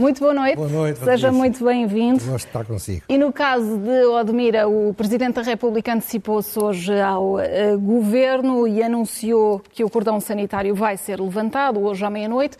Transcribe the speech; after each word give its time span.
Muito 0.00 0.20
boa 0.20 0.32
noite. 0.32 0.56
Boa 0.56 0.68
noite. 0.70 0.98
Seja 0.98 1.10
Patrícia. 1.10 1.32
muito 1.32 1.62
bem-vindo. 1.62 2.24
Gosto 2.24 2.30
de 2.30 2.46
estar 2.46 2.64
consigo. 2.64 3.02
E 3.06 3.18
no 3.18 3.30
caso 3.30 3.76
de 3.76 4.06
Odmira, 4.06 4.66
o 4.66 4.94
Presidente 4.94 5.34
da 5.34 5.42
República 5.42 5.92
antecipou-se 5.92 6.58
hoje 6.58 6.98
ao 6.98 7.34
uh, 7.34 7.78
Governo 7.78 8.66
e 8.66 8.82
anunciou 8.82 9.60
que 9.60 9.84
o 9.84 9.90
cordão 9.90 10.18
sanitário 10.18 10.74
vai 10.74 10.96
ser 10.96 11.20
levantado 11.20 11.78
hoje 11.80 12.02
à 12.02 12.08
meia-noite. 12.08 12.56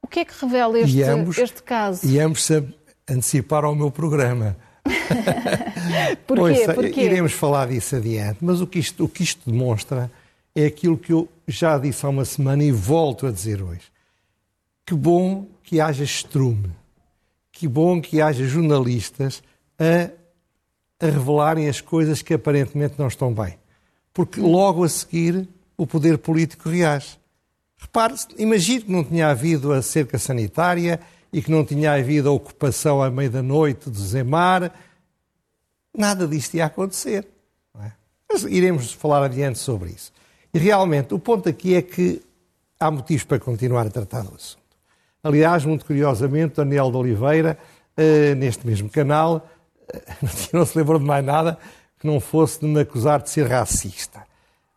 O 0.00 0.06
que 0.06 0.20
é 0.20 0.24
que 0.24 0.32
revela 0.40 0.78
este, 0.78 1.02
ambos, 1.02 1.38
este 1.38 1.60
caso? 1.60 2.06
E 2.06 2.20
ambos 2.20 2.44
se 2.44 2.64
anteciparam 3.08 3.70
ao 3.70 3.74
meu 3.74 3.90
programa. 3.90 4.56
Porquê? 6.24 6.42
Ouça, 6.42 6.74
Porquê? 6.74 7.00
Iremos 7.00 7.32
falar 7.32 7.66
disso 7.66 7.96
adiante, 7.96 8.38
mas 8.40 8.60
o 8.60 8.66
que, 8.68 8.78
isto, 8.78 9.04
o 9.04 9.08
que 9.08 9.24
isto 9.24 9.50
demonstra 9.50 10.08
é 10.54 10.66
aquilo 10.66 10.96
que 10.96 11.12
eu 11.12 11.28
já 11.48 11.76
disse 11.78 12.06
há 12.06 12.08
uma 12.08 12.24
semana 12.24 12.62
e 12.62 12.70
volto 12.70 13.26
a 13.26 13.32
dizer 13.32 13.60
hoje. 13.60 13.90
Que 14.86 14.94
bom 14.94 15.46
que 15.70 15.80
haja 15.80 16.02
estrume, 16.02 16.72
que 17.52 17.68
bom 17.68 18.02
que 18.02 18.20
haja 18.20 18.44
jornalistas 18.44 19.40
a, 19.78 20.10
a 20.98 21.08
revelarem 21.08 21.68
as 21.68 21.80
coisas 21.80 22.22
que 22.22 22.34
aparentemente 22.34 22.96
não 22.98 23.06
estão 23.06 23.32
bem. 23.32 23.56
Porque 24.12 24.40
logo 24.40 24.82
a 24.82 24.88
seguir 24.88 25.48
o 25.76 25.86
poder 25.86 26.18
político 26.18 26.68
reage. 26.68 27.20
Repare, 27.78 28.16
imagine 28.36 28.82
que 28.82 28.90
não 28.90 29.04
tinha 29.04 29.28
havido 29.28 29.72
a 29.72 29.80
cerca 29.80 30.18
sanitária 30.18 30.98
e 31.32 31.40
que 31.40 31.52
não 31.52 31.64
tinha 31.64 31.92
havido 31.92 32.28
a 32.28 32.32
ocupação 32.32 33.00
à 33.00 33.08
meia 33.08 33.30
da 33.30 33.40
noite 33.40 33.88
do 33.88 33.98
Zemar, 34.00 34.74
nada 35.96 36.26
disto 36.26 36.54
ia 36.54 36.64
acontecer. 36.64 37.28
É? 37.80 37.92
Mas 38.28 38.42
iremos 38.42 38.92
falar 38.92 39.22
adiante 39.22 39.60
sobre 39.60 39.90
isso. 39.90 40.12
E 40.52 40.58
realmente, 40.58 41.14
o 41.14 41.18
ponto 41.20 41.48
aqui 41.48 41.76
é 41.76 41.82
que 41.82 42.20
há 42.80 42.90
motivos 42.90 43.22
para 43.22 43.38
continuar 43.38 43.86
a 43.86 43.90
tratar 43.90 44.22
do 44.22 44.34
assunto. 44.34 44.59
Aliás, 45.22 45.64
muito 45.64 45.84
curiosamente, 45.84 46.56
Daniel 46.56 46.90
de 46.90 46.96
Oliveira, 46.96 47.58
uh, 47.96 48.34
neste 48.36 48.66
mesmo 48.66 48.88
canal, 48.88 49.48
uh, 49.92 50.26
não 50.52 50.64
se 50.64 50.76
lembrou 50.76 50.98
de 50.98 51.04
mais 51.04 51.24
nada 51.24 51.58
que 51.98 52.06
não 52.06 52.18
fosse 52.18 52.60
de 52.60 52.66
me 52.66 52.80
acusar 52.80 53.20
de 53.22 53.28
ser 53.30 53.46
racista. 53.46 54.22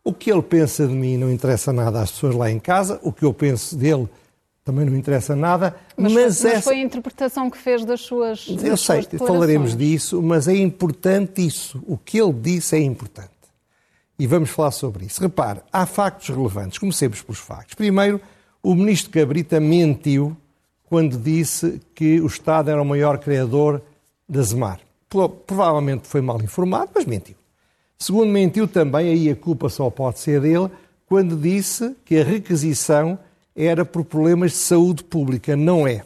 O 0.04 0.12
que 0.12 0.30
ele 0.30 0.42
pensa 0.42 0.86
de 0.86 0.92
mim 0.92 1.16
não 1.16 1.32
interessa 1.32 1.72
nada 1.72 2.02
às 2.02 2.10
pessoas 2.10 2.34
lá 2.34 2.50
em 2.50 2.58
casa, 2.58 3.00
o 3.02 3.10
que 3.10 3.24
eu 3.24 3.32
penso 3.32 3.74
dele 3.74 4.08
também 4.64 4.86
não 4.86 4.96
interessa 4.96 5.36
nada. 5.36 5.76
Mas, 5.96 6.12
mas, 6.12 6.40
foi, 6.40 6.52
mas 6.52 6.64
foi 6.64 6.74
a 6.76 6.82
interpretação 6.82 7.50
que 7.50 7.58
fez 7.58 7.84
das 7.84 8.00
suas. 8.00 8.46
Das 8.48 8.64
eu 8.64 8.76
sei, 8.76 9.02
suas 9.02 9.18
falaremos 9.18 9.76
disso, 9.76 10.22
mas 10.22 10.48
é 10.48 10.56
importante 10.56 11.46
isso. 11.46 11.82
O 11.86 11.98
que 11.98 12.18
ele 12.20 12.32
disse 12.32 12.76
é 12.76 12.80
importante. 12.80 13.30
E 14.18 14.26
vamos 14.26 14.50
falar 14.50 14.70
sobre 14.70 15.04
isso. 15.06 15.20
Repare, 15.20 15.60
há 15.72 15.84
factos 15.84 16.28
relevantes. 16.28 16.78
Comecemos 16.78 17.20
pelos 17.20 17.38
factos. 17.38 17.74
Primeiro, 17.74 18.20
o 18.64 18.74
ministro 18.74 19.12
Cabrita 19.12 19.60
mentiu 19.60 20.34
quando 20.88 21.18
disse 21.18 21.82
que 21.94 22.18
o 22.18 22.26
Estado 22.26 22.70
era 22.70 22.80
o 22.80 22.84
maior 22.84 23.18
criador 23.18 23.82
da 24.26 24.40
Zemar. 24.40 24.80
Provavelmente 25.46 26.08
foi 26.08 26.22
mal 26.22 26.40
informado, 26.40 26.92
mas 26.94 27.04
mentiu. 27.04 27.36
Segundo, 27.98 28.30
mentiu 28.30 28.66
também, 28.66 29.10
aí 29.10 29.30
a 29.30 29.36
culpa 29.36 29.68
só 29.68 29.90
pode 29.90 30.18
ser 30.18 30.40
dele, 30.40 30.70
quando 31.06 31.36
disse 31.36 31.94
que 32.06 32.18
a 32.18 32.24
requisição 32.24 33.18
era 33.54 33.84
por 33.84 34.02
problemas 34.02 34.52
de 34.52 34.56
saúde 34.56 35.04
pública. 35.04 35.54
Não 35.54 35.86
é. 35.86 36.02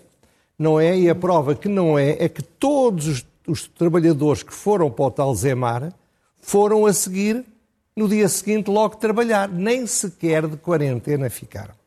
Não 0.58 0.80
é, 0.80 0.98
e 0.98 1.08
a 1.08 1.14
prova 1.14 1.54
que 1.54 1.68
não 1.68 1.96
é, 1.96 2.16
é 2.18 2.28
que 2.28 2.42
todos 2.42 3.06
os, 3.06 3.26
os 3.46 3.68
trabalhadores 3.68 4.42
que 4.42 4.52
foram 4.52 4.90
para 4.90 5.04
o 5.04 5.10
tal 5.12 5.32
Zemar 5.32 5.92
foram 6.40 6.86
a 6.86 6.92
seguir, 6.92 7.44
no 7.96 8.08
dia 8.08 8.28
seguinte, 8.28 8.68
logo 8.68 8.96
trabalhar. 8.96 9.48
Nem 9.48 9.86
sequer 9.86 10.48
de 10.48 10.56
quarentena 10.56 11.30
ficaram. 11.30 11.78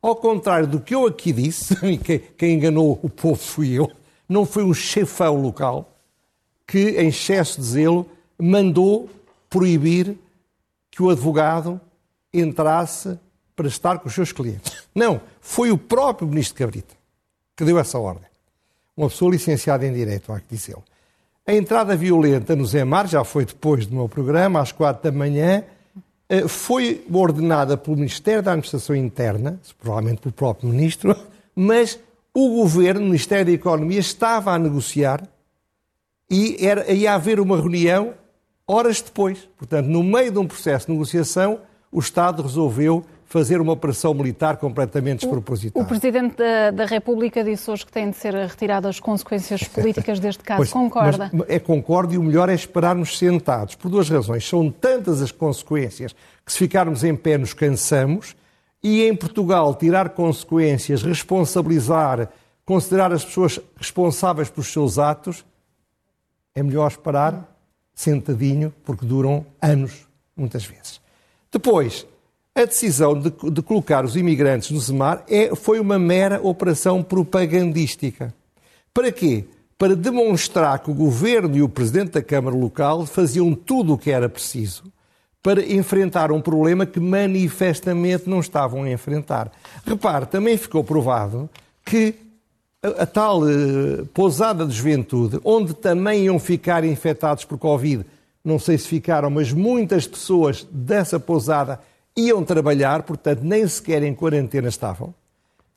Ao 0.00 0.14
contrário 0.14 0.66
do 0.66 0.80
que 0.80 0.94
eu 0.94 1.06
aqui 1.06 1.32
disse, 1.32 1.74
e 1.84 1.98
quem, 1.98 2.54
enganou 2.54 2.98
o 3.02 3.08
povo 3.08 3.36
fui 3.36 3.70
eu, 3.70 3.90
não 4.28 4.44
foi 4.44 4.64
um 4.64 4.74
chefão 4.74 5.40
local 5.40 5.92
que, 6.66 6.90
em 6.90 7.08
excesso 7.08 7.60
de 7.60 7.66
zelo, 7.66 8.06
mandou 8.38 9.08
proibir 9.48 10.16
que 10.90 11.02
o 11.02 11.10
advogado 11.10 11.80
entrasse 12.32 13.18
para 13.56 13.66
estar 13.66 13.98
com 13.98 14.08
os 14.08 14.14
seus 14.14 14.32
clientes. 14.32 14.84
Não, 14.94 15.20
foi 15.40 15.70
o 15.70 15.78
próprio 15.78 16.28
ministro 16.28 16.56
Cabrita 16.56 16.98
que 17.58 17.64
deu 17.64 17.76
essa 17.76 17.98
ordem. 17.98 18.28
Uma 18.96 19.08
pessoa 19.08 19.32
licenciada 19.32 19.84
em 19.84 19.92
Direito, 19.92 20.32
há 20.32 20.38
que 20.38 20.46
dizê-lo. 20.48 20.84
A 21.44 21.52
entrada 21.52 21.96
violenta 21.96 22.54
no 22.54 22.64
Zemar, 22.64 23.08
já 23.08 23.24
foi 23.24 23.44
depois 23.44 23.84
do 23.84 23.96
meu 23.96 24.08
programa, 24.08 24.60
às 24.60 24.70
quatro 24.70 25.10
da 25.10 25.16
manhã, 25.16 25.64
foi 26.48 27.04
ordenada 27.12 27.76
pelo 27.76 27.96
Ministério 27.96 28.42
da 28.42 28.52
Administração 28.52 28.94
Interna, 28.94 29.58
provavelmente 29.80 30.20
pelo 30.20 30.32
próprio 30.32 30.68
Ministro, 30.68 31.16
mas 31.56 31.98
o 32.34 32.56
Governo, 32.56 33.00
o 33.00 33.04
Ministério 33.04 33.46
da 33.46 33.52
Economia, 33.52 33.98
estava 33.98 34.52
a 34.52 34.58
negociar 34.58 35.22
e 36.30 36.56
era, 36.64 36.90
ia 36.92 37.14
haver 37.14 37.40
uma 37.40 37.56
reunião 37.56 38.14
horas 38.66 39.00
depois. 39.00 39.48
Portanto, 39.56 39.86
no 39.86 40.02
meio 40.02 40.30
de 40.30 40.38
um 40.38 40.46
processo 40.46 40.86
de 40.86 40.92
negociação, 40.92 41.60
o 41.90 41.98
Estado 41.98 42.42
resolveu 42.42 43.04
fazer 43.28 43.60
uma 43.60 43.72
operação 43.74 44.14
militar 44.14 44.56
completamente 44.56 45.20
despropositada. 45.20 45.78
O, 45.78 45.82
o 45.82 45.86
Presidente 45.86 46.36
da, 46.36 46.70
da, 46.70 46.86
República 46.86 47.44
disse 47.44 47.70
hoje 47.70 47.84
que 47.84 47.92
têm 47.92 48.10
de 48.10 48.16
ser 48.16 48.34
retiradas 48.34 48.96
as 48.96 49.00
consequências 49.00 49.62
políticas 49.68 50.18
deste 50.18 50.42
caso. 50.42 50.56
Pois, 50.56 50.72
Concorda? 50.72 51.30
É 51.46 51.58
concordo 51.58 52.14
e 52.14 52.18
o 52.18 52.22
melhor 52.22 52.48
é 52.48 52.54
esperarmos 52.54 53.18
sentados, 53.18 53.74
por 53.74 53.90
duas 53.90 54.08
razões. 54.08 54.48
São 54.48 54.70
tantas 54.70 55.20
as 55.20 55.30
consequências 55.30 56.16
que 56.44 56.50
se 56.50 56.58
ficarmos 56.58 57.04
em 57.04 57.14
pé 57.14 57.36
nos 57.36 57.52
cansamos 57.52 58.34
e 58.82 59.04
em 59.04 59.14
Portugal 59.14 59.74
tirar 59.74 60.08
consequências, 60.10 61.02
responsabilizar, 61.02 62.30
considerar 62.64 63.12
as 63.12 63.26
pessoas 63.26 63.60
responsáveis 63.76 64.48
pelos 64.48 64.72
seus 64.72 64.98
atos, 64.98 65.44
é 66.54 66.62
melhor 66.62 66.90
esperar 66.90 67.56
sentadinho, 67.94 68.72
porque 68.84 69.04
duram 69.04 69.44
anos, 69.60 70.06
muitas 70.34 70.64
vezes. 70.64 70.98
Depois, 71.52 72.06
a 72.58 72.64
decisão 72.64 73.14
de, 73.18 73.30
de, 73.30 73.62
colocar 73.62 74.04
os 74.04 74.16
imigrantes 74.16 74.70
no 74.72 74.80
Zemar 74.80 75.22
é, 75.28 75.54
foi 75.54 75.78
uma 75.78 75.98
mera 75.98 76.40
operação 76.42 77.02
propagandística. 77.02 78.34
Para 78.92 79.12
quê? 79.12 79.44
Para 79.78 79.94
demonstrar 79.94 80.80
que 80.80 80.90
o 80.90 80.94
governo 80.94 81.56
e 81.56 81.62
o 81.62 81.68
presidente 81.68 82.12
da 82.12 82.22
Câmara 82.22 82.56
Local 82.56 83.06
faziam 83.06 83.54
tudo 83.54 83.94
o 83.94 83.98
que 83.98 84.10
era 84.10 84.28
preciso 84.28 84.84
para 85.40 85.64
enfrentar 85.64 86.32
um 86.32 86.40
problema 86.40 86.84
que 86.84 86.98
manifestamente 86.98 88.28
não 88.28 88.40
estavam 88.40 88.82
a 88.82 88.90
enfrentar. 88.90 89.52
Repare, 89.86 90.26
também 90.26 90.56
ficou 90.56 90.82
provado 90.82 91.48
que 91.84 92.16
a, 92.82 93.04
a 93.04 93.06
tal 93.06 93.42
uh, 93.42 94.04
pousada 94.12 94.66
de 94.66 94.74
juventude, 94.74 95.38
onde 95.44 95.74
também 95.74 96.24
iam 96.24 96.40
ficar 96.40 96.84
infectados 96.84 97.44
por 97.44 97.56
Covid, 97.56 98.04
não 98.44 98.58
sei 98.58 98.78
se 98.78 98.88
ficaram, 98.88 99.30
mas 99.30 99.52
muitas 99.52 100.06
pessoas 100.08 100.66
dessa 100.70 101.20
pousada 101.20 101.80
iam 102.16 102.44
trabalhar, 102.44 103.02
portanto, 103.02 103.42
nem 103.42 103.66
sequer 103.66 104.02
em 104.02 104.14
quarentena 104.14 104.68
estavam, 104.68 105.14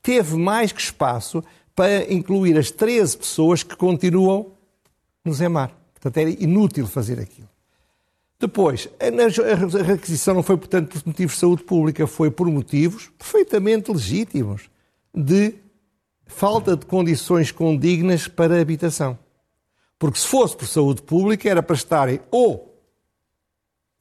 teve 0.02 0.36
mais 0.36 0.72
que 0.72 0.80
espaço 0.80 1.42
para 1.74 2.12
incluir 2.12 2.58
as 2.58 2.70
13 2.70 3.16
pessoas 3.16 3.62
que 3.62 3.76
continuam 3.76 4.52
no 5.24 5.32
Zemar. 5.32 5.72
Portanto, 5.94 6.16
era 6.16 6.30
inútil 6.30 6.86
fazer 6.86 7.20
aquilo. 7.20 7.48
Depois, 8.38 8.88
a 8.98 9.82
requisição 9.82 10.34
não 10.34 10.42
foi, 10.42 10.56
portanto, 10.56 10.88
por 10.88 11.06
motivos 11.06 11.34
de 11.34 11.38
saúde 11.38 11.62
pública, 11.62 12.08
foi 12.08 12.28
por 12.28 12.48
motivos 12.48 13.08
perfeitamente 13.16 13.92
legítimos 13.92 14.68
de 15.14 15.54
falta 16.26 16.76
de 16.76 16.84
condições 16.84 17.52
condignas 17.52 18.26
para 18.26 18.60
habitação. 18.60 19.16
Porque 19.96 20.18
se 20.18 20.26
fosse 20.26 20.56
por 20.56 20.66
saúde 20.66 21.02
pública, 21.02 21.48
era 21.48 21.62
para 21.62 21.76
estarem 21.76 22.20
ou 22.32 22.76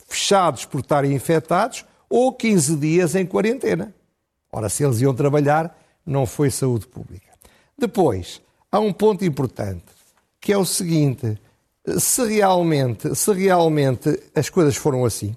fechados 0.07 0.65
por 0.65 0.81
estarem 0.81 1.13
infectados, 1.13 1.85
ou 2.11 2.33
15 2.33 2.75
dias 2.75 3.15
em 3.15 3.25
quarentena. 3.25 3.93
Ora, 4.51 4.67
se 4.67 4.83
eles 4.83 4.99
iam 4.99 5.15
trabalhar, 5.15 5.75
não 6.05 6.25
foi 6.25 6.51
saúde 6.51 6.85
pública. 6.85 7.31
Depois, 7.77 8.41
há 8.69 8.79
um 8.79 8.91
ponto 8.91 9.23
importante, 9.23 9.85
que 10.39 10.51
é 10.51 10.57
o 10.57 10.65
seguinte: 10.65 11.37
se 11.97 12.25
realmente, 12.25 13.15
se 13.15 13.31
realmente 13.31 14.21
as 14.35 14.49
coisas 14.49 14.75
foram 14.75 15.05
assim, 15.05 15.35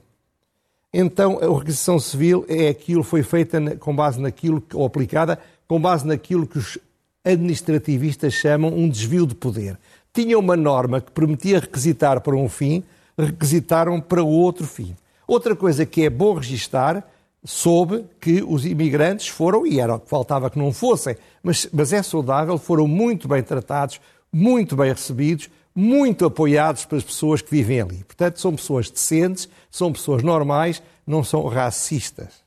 então 0.92 1.38
a 1.38 1.58
requisição 1.58 1.98
civil 1.98 2.44
é 2.48 2.68
aquilo 2.68 3.04
foi 3.04 3.22
feita 3.22 3.76
com 3.76 3.94
base 3.94 4.20
naquilo 4.20 4.62
ou 4.74 4.84
aplicada 4.84 5.38
com 5.66 5.80
base 5.80 6.06
naquilo 6.06 6.46
que 6.46 6.58
os 6.58 6.78
administrativistas 7.24 8.34
chamam 8.34 8.74
um 8.76 8.88
desvio 8.88 9.26
de 9.26 9.34
poder. 9.34 9.78
Tinha 10.12 10.38
uma 10.38 10.56
norma 10.56 11.00
que 11.00 11.10
permitia 11.10 11.60
requisitar 11.60 12.20
para 12.20 12.36
um 12.36 12.48
fim, 12.48 12.84
requisitaram 13.16 14.00
para 14.00 14.22
outro 14.22 14.66
fim. 14.66 14.94
Outra 15.26 15.56
coisa 15.56 15.86
que 15.86 16.04
é 16.04 16.10
bom 16.10 16.34
registar, 16.34 17.04
soube 17.44 18.04
que 18.20 18.42
os 18.42 18.64
imigrantes 18.64 19.28
foram, 19.28 19.66
e 19.66 19.80
era 19.80 19.94
o 19.94 20.00
que 20.00 20.08
faltava 20.08 20.50
que 20.50 20.58
não 20.58 20.72
fossem, 20.72 21.16
mas, 21.42 21.68
mas 21.72 21.92
é 21.92 22.02
saudável, 22.02 22.56
foram 22.58 22.86
muito 22.86 23.28
bem 23.28 23.42
tratados, 23.42 24.00
muito 24.32 24.76
bem 24.76 24.90
recebidos, 24.90 25.48
muito 25.74 26.24
apoiados 26.24 26.84
pelas 26.84 27.04
pessoas 27.04 27.42
que 27.42 27.50
vivem 27.50 27.80
ali. 27.80 28.04
Portanto, 28.04 28.40
são 28.40 28.54
pessoas 28.54 28.90
decentes, 28.90 29.48
são 29.70 29.92
pessoas 29.92 30.22
normais, 30.22 30.82
não 31.06 31.22
são 31.22 31.46
racistas. 31.46 32.44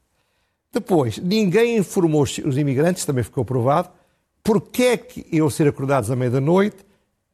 Depois, 0.73 1.17
ninguém 1.17 1.77
informou 1.77 2.23
os 2.23 2.57
imigrantes, 2.57 3.05
também 3.05 3.23
ficou 3.23 3.45
provado, 3.45 3.89
Porquê 4.47 4.83
é 4.83 4.97
que 4.97 5.27
iam 5.29 5.49
ser 5.49 5.67
acordados 5.67 6.09
à 6.09 6.15
meia-da-noite 6.15 6.77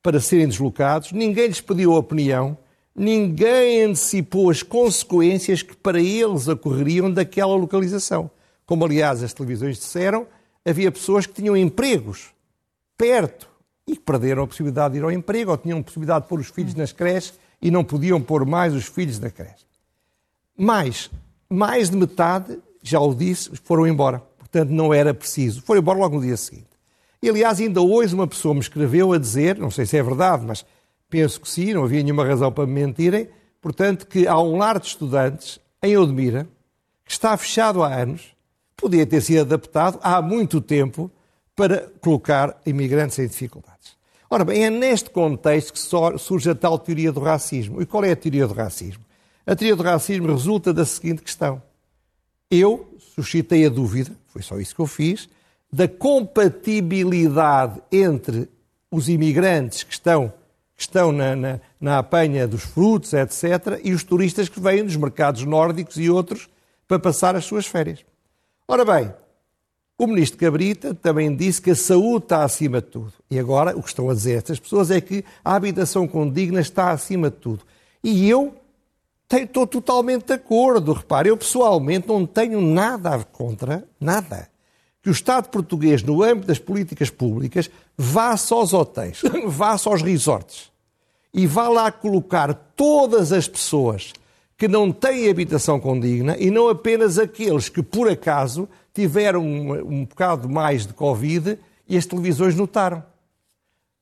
para 0.01 0.19
serem 0.19 0.47
deslocados? 0.47 1.11
Ninguém 1.11 1.45
lhes 1.45 1.61
pediu 1.61 1.93
a 1.93 1.99
opinião, 1.99 2.57
ninguém 2.95 3.83
antecipou 3.83 4.49
as 4.49 4.61
consequências 4.61 5.61
que 5.61 5.75
para 5.75 6.01
eles 6.01 6.47
ocorreriam 6.47 7.11
daquela 7.11 7.55
localização. 7.55 8.29
Como, 8.65 8.85
aliás, 8.85 9.23
as 9.23 9.33
televisões 9.33 9.77
disseram, 9.77 10.27
havia 10.65 10.91
pessoas 10.91 11.25
que 11.25 11.33
tinham 11.33 11.57
empregos 11.57 12.33
perto 12.97 13.47
e 13.85 13.95
que 13.95 14.01
perderam 14.01 14.43
a 14.43 14.47
possibilidade 14.47 14.93
de 14.93 14.99
ir 14.99 15.03
ao 15.03 15.11
emprego 15.11 15.51
ou 15.51 15.57
tinham 15.57 15.79
a 15.79 15.83
possibilidade 15.83 16.23
de 16.23 16.29
pôr 16.29 16.39
os 16.39 16.47
filhos 16.47 16.75
nas 16.75 16.91
creches 16.91 17.33
e 17.61 17.69
não 17.69 17.83
podiam 17.83 18.21
pôr 18.21 18.45
mais 18.45 18.73
os 18.73 18.85
filhos 18.85 19.19
na 19.19 19.29
creche. 19.29 19.65
Mais, 20.57 21.09
mais 21.49 21.89
de 21.89 21.97
metade, 21.97 22.59
já 22.81 22.99
o 22.99 23.13
disse, 23.13 23.51
foram 23.63 23.87
embora. 23.87 24.21
Portanto, 24.37 24.69
não 24.69 24.93
era 24.93 25.13
preciso. 25.13 25.61
Foram 25.63 25.81
embora 25.81 25.97
logo 25.97 26.15
no 26.17 26.21
dia 26.21 26.37
seguinte. 26.37 26.67
E, 27.21 27.29
aliás, 27.29 27.59
ainda 27.59 27.81
hoje 27.81 28.13
uma 28.13 28.27
pessoa 28.27 28.53
me 28.53 28.59
escreveu 28.59 29.13
a 29.13 29.17
dizer, 29.17 29.57
não 29.57 29.71
sei 29.71 29.85
se 29.85 29.97
é 29.97 30.03
verdade, 30.03 30.45
mas 30.45 30.65
penso 31.13 31.39
que 31.39 31.47
sim, 31.47 31.75
não 31.75 31.83
havia 31.83 32.01
nenhuma 32.01 32.25
razão 32.25 32.51
para 32.51 32.65
me 32.65 32.73
mentirem, 32.73 33.29
portanto, 33.61 34.07
que 34.07 34.25
há 34.25 34.35
um 34.39 34.57
lar 34.57 34.79
de 34.79 34.87
estudantes 34.87 35.59
em 35.83 35.95
Odmira, 35.95 36.47
que 37.05 37.11
está 37.11 37.37
fechado 37.37 37.83
há 37.83 37.93
anos, 37.93 38.33
podia 38.75 39.05
ter 39.05 39.21
sido 39.21 39.41
adaptado 39.41 39.99
há 40.01 40.19
muito 40.23 40.59
tempo 40.59 41.11
para 41.55 41.87
colocar 42.01 42.59
imigrantes 42.65 43.19
em 43.19 43.27
dificuldades. 43.27 43.95
Ora 44.27 44.43
bem, 44.43 44.65
é 44.65 44.71
neste 44.71 45.11
contexto 45.11 45.73
que 45.73 46.19
surge 46.19 46.49
a 46.49 46.55
tal 46.55 46.79
teoria 46.79 47.11
do 47.11 47.19
racismo. 47.19 47.79
E 47.79 47.85
qual 47.85 48.03
é 48.03 48.11
a 48.11 48.15
teoria 48.15 48.47
do 48.47 48.53
racismo? 48.55 49.03
A 49.45 49.55
teoria 49.55 49.75
do 49.75 49.83
racismo 49.83 50.25
resulta 50.25 50.73
da 50.73 50.83
seguinte 50.83 51.21
questão. 51.21 51.61
Eu 52.49 52.97
suscitei 52.97 53.67
a 53.67 53.69
dúvida, 53.69 54.13
foi 54.29 54.41
só 54.41 54.57
isso 54.57 54.73
que 54.73 54.81
eu 54.81 54.87
fiz, 54.87 55.29
da 55.71 55.87
compatibilidade 55.87 57.79
entre 57.91 58.49
os 58.89 59.09
imigrantes 59.09 59.83
que 59.83 59.93
estão, 59.93 60.33
que 60.75 60.81
estão 60.81 61.11
na, 61.11 61.35
na, 61.35 61.59
na 61.79 61.97
apanha 61.99 62.47
dos 62.47 62.63
frutos, 62.63 63.13
etc., 63.13 63.79
e 63.83 63.93
os 63.93 64.03
turistas 64.03 64.49
que 64.49 64.59
vêm 64.59 64.83
dos 64.83 64.95
mercados 64.95 65.43
nórdicos 65.43 65.97
e 65.97 66.09
outros 66.09 66.49
para 66.87 66.99
passar 66.99 67.35
as 67.35 67.45
suas 67.45 67.65
férias. 67.65 67.99
Ora 68.67 68.83
bem, 68.83 69.13
o 69.97 70.07
ministro 70.07 70.39
Cabrita 70.39 70.93
também 70.93 71.35
disse 71.35 71.61
que 71.61 71.71
a 71.71 71.75
saúde 71.75 72.25
está 72.25 72.43
acima 72.43 72.81
de 72.81 72.87
tudo. 72.87 73.13
E 73.29 73.37
agora 73.39 73.77
o 73.77 73.81
que 73.81 73.89
estão 73.89 74.09
a 74.09 74.13
dizer 74.13 74.37
estas 74.37 74.59
pessoas 74.59 74.89
é 74.89 74.99
que 74.99 75.23
a 75.45 75.55
habitação 75.55 76.07
condigna 76.07 76.59
está 76.59 76.91
acima 76.91 77.29
de 77.29 77.37
tudo. 77.37 77.63
E 78.03 78.29
eu 78.29 78.55
estou 79.31 79.65
totalmente 79.67 80.25
de 80.25 80.33
acordo. 80.33 80.93
Repare, 80.93 81.29
eu 81.29 81.37
pessoalmente 81.37 82.07
não 82.07 82.25
tenho 82.25 82.59
nada 82.59 83.23
contra, 83.31 83.87
nada, 83.99 84.49
que 85.03 85.09
o 85.09 85.11
Estado 85.11 85.49
português, 85.49 86.01
no 86.01 86.23
âmbito 86.23 86.47
das 86.47 86.57
políticas 86.57 87.09
públicas, 87.09 87.69
vá 87.97 88.37
só 88.37 88.59
aos 88.59 88.73
hotéis, 88.73 89.21
vá 89.45 89.77
só 89.77 89.91
aos 89.91 90.01
resorts 90.01 90.71
e 91.33 91.45
vá 91.45 91.67
lá 91.67 91.91
colocar 91.91 92.53
todas 92.75 93.33
as 93.33 93.47
pessoas 93.47 94.13
que 94.57 94.67
não 94.67 94.91
têm 94.93 95.29
habitação 95.29 95.77
condigna 95.77 96.37
e 96.39 96.49
não 96.49 96.69
apenas 96.69 97.19
aqueles 97.19 97.67
que, 97.67 97.83
por 97.83 98.09
acaso, 98.09 98.69
tiveram 98.93 99.43
um, 99.43 99.71
um 99.73 100.05
bocado 100.05 100.47
mais 100.47 100.87
de 100.87 100.93
Covid 100.93 101.59
e 101.87 101.97
as 101.97 102.05
televisões 102.05 102.55
notaram. 102.55 103.03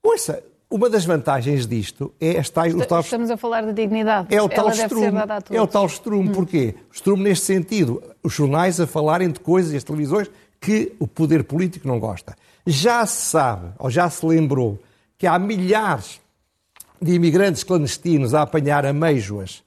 Ouça, 0.03 0.43
uma 0.69 0.89
das 0.89 1.03
vantagens 1.03 1.65
disto 1.65 2.13
é 2.19 2.41
tal... 2.43 2.99
Estamos 2.99 3.31
a 3.31 3.37
falar 3.37 3.61
de 3.65 3.73
dignidade. 3.73 4.33
É 4.33 4.41
o 4.41 4.47
tal 4.47 4.69
estrume. 4.69 5.17
É 5.49 5.61
o 5.61 5.67
tal 5.67 5.85
estrume. 5.85 6.29
Hum. 6.29 6.31
Porquê? 6.33 6.75
Estrume 6.91 7.23
neste 7.23 7.45
sentido. 7.45 8.03
Os 8.21 8.33
jornais 8.33 8.79
a 8.79 8.85
falarem 8.85 9.31
de 9.31 9.39
coisas 9.39 9.73
e 9.73 9.77
as 9.77 9.83
televisões 9.83 10.29
que 10.61 10.95
o 10.99 11.07
poder 11.07 11.43
político 11.43 11.87
não 11.87 11.99
gosta. 11.99 12.37
Já 12.65 13.03
se 13.07 13.31
sabe, 13.31 13.73
ou 13.79 13.89
já 13.89 14.07
se 14.09 14.23
lembrou, 14.23 14.79
que 15.17 15.25
há 15.25 15.37
milhares 15.39 16.21
de 17.01 17.13
imigrantes 17.13 17.63
clandestinos 17.63 18.35
a 18.35 18.43
apanhar 18.43 18.85
ameijoas 18.85 19.63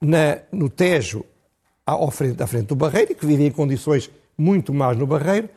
na, 0.00 0.38
no 0.52 0.68
Tejo 0.68 1.24
à 1.86 2.10
frente, 2.10 2.42
à 2.42 2.46
frente 2.46 2.66
do 2.66 2.76
Barreiro 2.76 3.12
e 3.12 3.14
que 3.14 3.26
vivem 3.26 3.46
em 3.46 3.50
condições 3.50 4.10
muito 4.36 4.74
mais 4.74 4.96
no 4.96 5.06
Barreiro. 5.06 5.48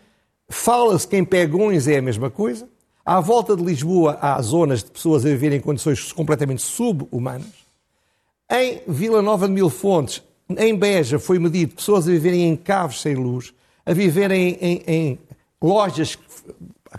Fala-se 0.50 1.06
que 1.06 1.18
em 1.18 1.26
Pegões 1.26 1.88
é 1.88 1.98
a 1.98 2.02
mesma 2.02 2.30
coisa. 2.30 2.68
À 3.06 3.20
volta 3.20 3.56
de 3.56 3.64
Lisboa 3.64 4.18
há 4.22 4.42
zonas 4.42 4.84
de 4.84 4.92
pessoas 4.92 5.26
a 5.26 5.30
viverem 5.30 5.58
em 5.58 5.62
condições 5.62 6.14
completamente 6.14 6.62
sub-humanas. 6.62 7.68
Em 8.50 8.82
Vila 8.88 9.22
Nova 9.22 9.48
de 9.48 9.54
Mil 9.54 9.70
Fontes, 9.70 10.24
em 10.58 10.74
Beja, 10.74 11.20
foi 11.20 11.38
medido 11.38 11.76
pessoas 11.76 12.08
a 12.08 12.12
viverem 12.12 12.48
em 12.48 12.56
caves 12.56 13.02
sem 13.02 13.16
luz, 13.16 13.54
a 13.88 13.94
viverem 13.94 14.58
em, 14.60 14.84
em 14.86 15.20
lojas, 15.62 16.18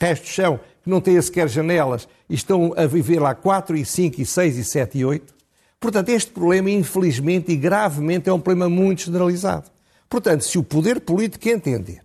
resto 0.00 0.24
de 0.24 0.30
chão, 0.30 0.58
que 0.82 0.88
não 0.88 1.02
têm 1.02 1.20
sequer 1.20 1.46
janelas, 1.46 2.08
e 2.28 2.34
estão 2.34 2.72
a 2.76 2.86
viver 2.86 3.20
lá 3.20 3.34
4 3.34 3.76
e 3.76 3.84
5 3.84 4.22
e 4.22 4.24
6 4.26 4.56
e 4.56 4.64
7 4.64 4.98
e 4.98 5.04
8. 5.04 5.34
Portanto, 5.78 6.08
este 6.08 6.30
problema, 6.30 6.70
infelizmente 6.70 7.52
e 7.52 7.56
gravemente, 7.56 8.30
é 8.30 8.32
um 8.32 8.40
problema 8.40 8.70
muito 8.74 9.02
generalizado. 9.02 9.70
Portanto, 10.08 10.42
se 10.44 10.58
o 10.58 10.64
poder 10.64 11.00
político 11.00 11.46
entender 11.48 12.00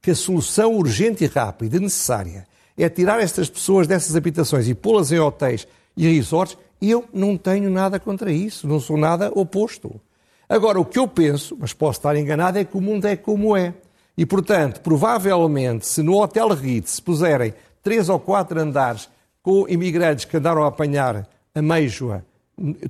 que 0.00 0.12
a 0.12 0.14
solução 0.14 0.76
urgente 0.76 1.24
e 1.24 1.26
rápida 1.26 1.76
e 1.76 1.80
necessária 1.80 2.46
é 2.78 2.88
tirar 2.88 3.20
estas 3.20 3.50
pessoas 3.50 3.88
dessas 3.88 4.14
habitações 4.14 4.68
e 4.68 4.74
pô-las 4.74 5.10
em 5.10 5.18
hotéis 5.18 5.66
e 5.96 6.08
resorts, 6.08 6.56
eu 6.80 7.04
não 7.12 7.36
tenho 7.36 7.68
nada 7.68 7.98
contra 7.98 8.32
isso, 8.32 8.66
não 8.66 8.78
sou 8.78 8.96
nada 8.96 9.30
oposto. 9.34 10.00
Agora, 10.48 10.80
o 10.80 10.84
que 10.84 10.98
eu 10.98 11.06
penso, 11.06 11.56
mas 11.60 11.72
posso 11.72 11.98
estar 11.98 12.16
enganado, 12.16 12.58
é 12.58 12.64
que 12.64 12.76
o 12.76 12.80
mundo 12.80 13.06
é 13.06 13.16
como 13.16 13.56
é. 13.56 13.74
E, 14.20 14.26
portanto, 14.26 14.82
provavelmente, 14.82 15.86
se 15.86 16.02
no 16.02 16.20
Hotel 16.20 16.48
Ritz 16.48 16.90
se 16.90 17.00
puserem 17.00 17.54
três 17.82 18.10
ou 18.10 18.20
quatro 18.20 18.60
andares 18.60 19.08
com 19.42 19.66
imigrantes 19.66 20.26
que 20.26 20.36
andaram 20.36 20.62
a 20.62 20.66
apanhar 20.66 21.26
a 21.54 21.62
meijoa 21.62 22.22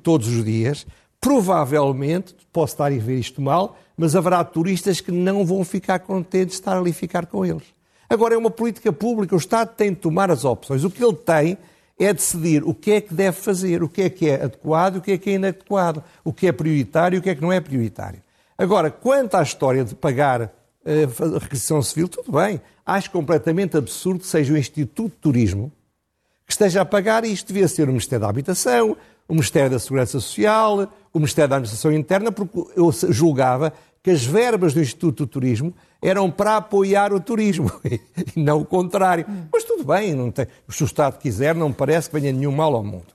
todos 0.03 0.27
os 0.27 0.44
dias, 0.44 0.85
provavelmente, 1.21 2.35
posso 2.53 2.75
estar 2.75 2.87
a 2.87 2.99
ver 2.99 3.21
isto 3.21 3.41
mal, 3.41 3.79
mas 3.97 4.17
haverá 4.17 4.43
turistas 4.43 5.00
que 5.00 5.12
não 5.12 5.47
vão 5.47 5.62
ficar 5.62 6.00
contentes 6.00 6.56
de 6.56 6.62
estar 6.62 6.77
ali 6.77 6.93
ficar 6.93 7.27
com 7.27 7.47
eles. 7.47 7.62
Agora, 8.09 8.35
é 8.35 8.37
uma 8.37 8.50
política 8.50 8.93
pública, 8.93 9.37
o 9.37 9.38
Estado 9.38 9.73
tem 9.77 9.91
de 9.91 10.00
tomar 10.00 10.32
as 10.32 10.44
opções. 10.44 10.82
O 10.82 10.91
que 10.91 11.05
ele 11.05 11.15
tem 11.15 11.56
é 11.97 12.12
decidir 12.12 12.65
o 12.65 12.75
que 12.75 12.91
é 12.91 13.00
que 13.00 13.15
deve 13.15 13.37
fazer, 13.37 13.85
o 13.85 13.88
que 13.88 14.03
é 14.03 14.11
que 14.11 14.29
é 14.29 14.35
adequado, 14.43 14.97
o 14.97 15.00
que 15.00 15.12
é 15.12 15.17
que 15.17 15.31
é 15.31 15.35
inadequado, 15.35 16.03
o 16.25 16.32
que 16.32 16.49
é 16.49 16.50
prioritário 16.50 17.15
e 17.15 17.19
o 17.21 17.23
que 17.23 17.31
é 17.31 17.37
que 17.37 17.43
não 17.43 17.53
é 17.53 17.60
prioritário. 17.60 18.20
Agora, 18.58 18.91
quanto 18.91 19.37
à 19.37 19.43
história 19.44 19.84
de 19.84 19.94
pagar 19.94 20.58
a 20.91 21.39
requisição 21.39 21.81
civil, 21.82 22.09
tudo 22.09 22.32
bem. 22.32 22.61
Acho 22.85 23.11
completamente 23.11 23.77
absurdo 23.77 24.20
que 24.20 24.27
seja 24.27 24.53
o 24.53 24.56
Instituto 24.56 25.13
de 25.13 25.19
Turismo 25.19 25.73
que 26.47 26.53
esteja 26.53 26.82
a 26.82 26.85
pagar 26.85 27.25
isto. 27.25 27.49
Devia 27.49 27.69
ser 27.69 27.85
o 27.85 27.93
Ministério 27.93 28.23
da 28.23 28.29
Habitação, 28.29 28.97
o 29.29 29.35
Ministério 29.35 29.70
da 29.70 29.79
Segurança 29.79 30.13
Social, 30.13 30.93
o 31.13 31.19
Ministério 31.19 31.49
da 31.49 31.56
Administração 31.56 31.93
Interna, 31.93 32.32
porque 32.32 32.59
eu 32.77 32.91
julgava 33.11 33.73
que 34.03 34.11
as 34.11 34.25
verbas 34.25 34.75
do 34.75 34.81
Instituto 34.81 35.25
do 35.25 35.27
Turismo 35.29 35.73
eram 36.03 36.31
para 36.31 36.56
apoiar 36.56 37.13
o 37.13 37.20
turismo 37.20 37.70
e 37.85 38.41
não 38.41 38.61
o 38.61 38.65
contrário. 38.65 39.27
Mas 39.53 39.65
tudo 39.65 39.85
bem, 39.85 40.15
não 40.15 40.31
tem, 40.31 40.47
se 40.69 40.82
o 40.82 40.87
Estado 40.87 41.19
quiser, 41.19 41.55
não 41.55 41.69
me 41.69 41.75
parece 41.75 42.09
que 42.09 42.19
venha 42.19 42.32
nenhum 42.32 42.53
mal 42.53 42.75
ao 42.75 42.82
mundo. 42.82 43.15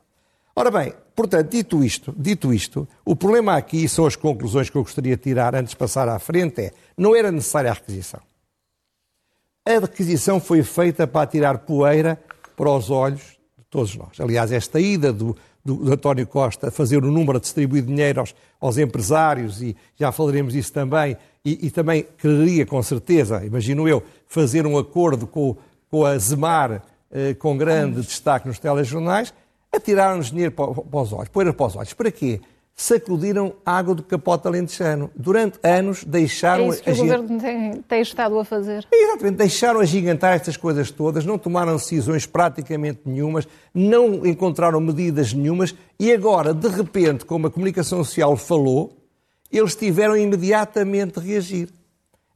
Ora 0.55 0.71
bem, 0.71 0.93
portanto, 1.15 1.49
dito 1.49 1.83
isto, 1.83 2.13
dito 2.17 2.53
isto, 2.53 2.87
o 3.05 3.15
problema 3.15 3.55
aqui 3.55 3.87
são 3.87 4.05
as 4.05 4.15
conclusões 4.15 4.69
que 4.69 4.75
eu 4.75 4.83
gostaria 4.83 5.15
de 5.15 5.23
tirar 5.23 5.55
antes 5.55 5.71
de 5.71 5.77
passar 5.77 6.09
à 6.09 6.19
frente 6.19 6.61
é, 6.61 6.71
não 6.97 7.15
era 7.15 7.31
necessária 7.31 7.71
a 7.71 7.73
requisição. 7.73 8.19
A 9.65 9.79
requisição 9.79 10.39
foi 10.39 10.61
feita 10.61 11.07
para 11.07 11.25
tirar 11.25 11.59
poeira 11.59 12.19
para 12.55 12.69
os 12.69 12.89
olhos 12.89 13.21
de 13.57 13.63
todos 13.69 13.95
nós. 13.95 14.19
Aliás, 14.19 14.51
esta 14.51 14.79
ida 14.79 15.11
do, 15.11 15.35
do, 15.63 15.75
do 15.77 15.93
António 15.93 16.27
Costa 16.27 16.69
fazer 16.69 17.03
o 17.03 17.11
número, 17.11 17.39
de 17.39 17.45
distribuir 17.45 17.83
dinheiro 17.83 18.19
aos, 18.19 18.35
aos 18.61 18.77
empresários, 18.77 19.61
e 19.61 19.75
já 19.99 20.11
falaremos 20.11 20.53
disso 20.53 20.71
também, 20.71 21.17
e, 21.43 21.67
e, 21.67 21.71
também 21.71 22.05
quereria, 22.17 22.65
com 22.65 22.81
certeza, 22.83 23.43
imagino 23.45 23.87
eu, 23.87 24.03
fazer 24.27 24.67
um 24.67 24.77
acordo 24.77 25.25
com, 25.25 25.55
com 25.89 26.05
a 26.05 26.17
Zemar, 26.17 26.83
eh, 27.11 27.33
com 27.35 27.57
grande 27.57 28.01
destaque 28.01 28.47
nos 28.47 28.59
telejornais, 28.59 29.33
atiraram-nos 29.75 30.31
dinheiro 30.31 30.51
para, 30.51 30.73
para 30.73 31.01
os 31.01 31.13
olhos, 31.13 31.29
poeira 31.29 31.53
para 31.53 31.65
os 31.65 31.75
olhos. 31.75 31.93
Para 31.93 32.11
quê? 32.11 32.41
sacudiram 32.75 33.53
a 33.65 33.77
água 33.77 33.95
do 33.95 34.03
capote 34.03 34.47
alentejano. 34.47 35.09
Durante 35.15 35.57
anos 35.63 36.03
deixaram... 36.03 36.65
É 36.65 36.69
isso 36.69 36.83
que 36.83 36.91
o 36.91 36.97
governo 36.97 37.39
tem, 37.39 37.81
tem, 37.81 38.01
estado 38.01 38.37
a 38.37 38.43
fazer. 38.43 38.85
Exatamente, 38.91 39.37
deixaram 39.37 39.79
agigantar 39.79 40.33
estas 40.33 40.57
coisas 40.57 40.91
todas, 40.91 41.25
não 41.25 41.37
tomaram 41.37 41.77
decisões 41.77 42.25
praticamente 42.25 42.99
nenhumas, 43.05 43.47
não 43.73 44.25
encontraram 44.25 44.81
medidas 44.81 45.33
nenhumas 45.33 45.73
e 45.97 46.11
agora, 46.11 46.53
de 46.53 46.67
repente, 46.67 47.23
como 47.23 47.47
a 47.47 47.51
comunicação 47.51 48.03
social 48.03 48.35
falou, 48.35 48.97
eles 49.49 49.73
tiveram 49.73 50.17
imediatamente 50.17 51.19
de 51.19 51.27
reagir. 51.27 51.69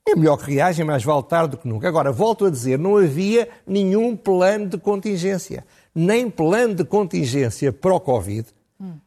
É 0.08 0.16
melhor 0.16 0.38
que 0.38 0.54
reagem, 0.54 0.86
mais 0.86 1.04
vale 1.04 1.24
tarde 1.24 1.52
do 1.52 1.58
que 1.58 1.68
nunca. 1.68 1.88
Agora, 1.88 2.12
volto 2.12 2.46
a 2.46 2.50
dizer, 2.50 2.80
não 2.80 2.98
havia 2.98 3.50
nenhum 3.68 4.16
plano 4.16 4.68
de 4.68 4.78
contingência. 4.78 5.66
Nem 6.02 6.30
plano 6.30 6.76
de 6.76 6.86
contingência 6.86 7.74
para 7.74 7.94
o 7.94 8.00
Covid, 8.00 8.48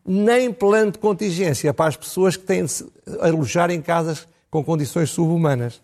nem 0.05 0.53
plano 0.53 0.93
de 0.93 0.99
contingência 0.99 1.73
para 1.73 1.87
as 1.89 1.97
pessoas 1.97 2.37
que 2.37 2.45
têm 2.45 2.65
de 2.65 2.85
alojar 3.21 3.71
em 3.71 3.81
casas 3.81 4.29
com 4.51 4.63
condições 4.63 5.09
subhumanas. 5.09 5.81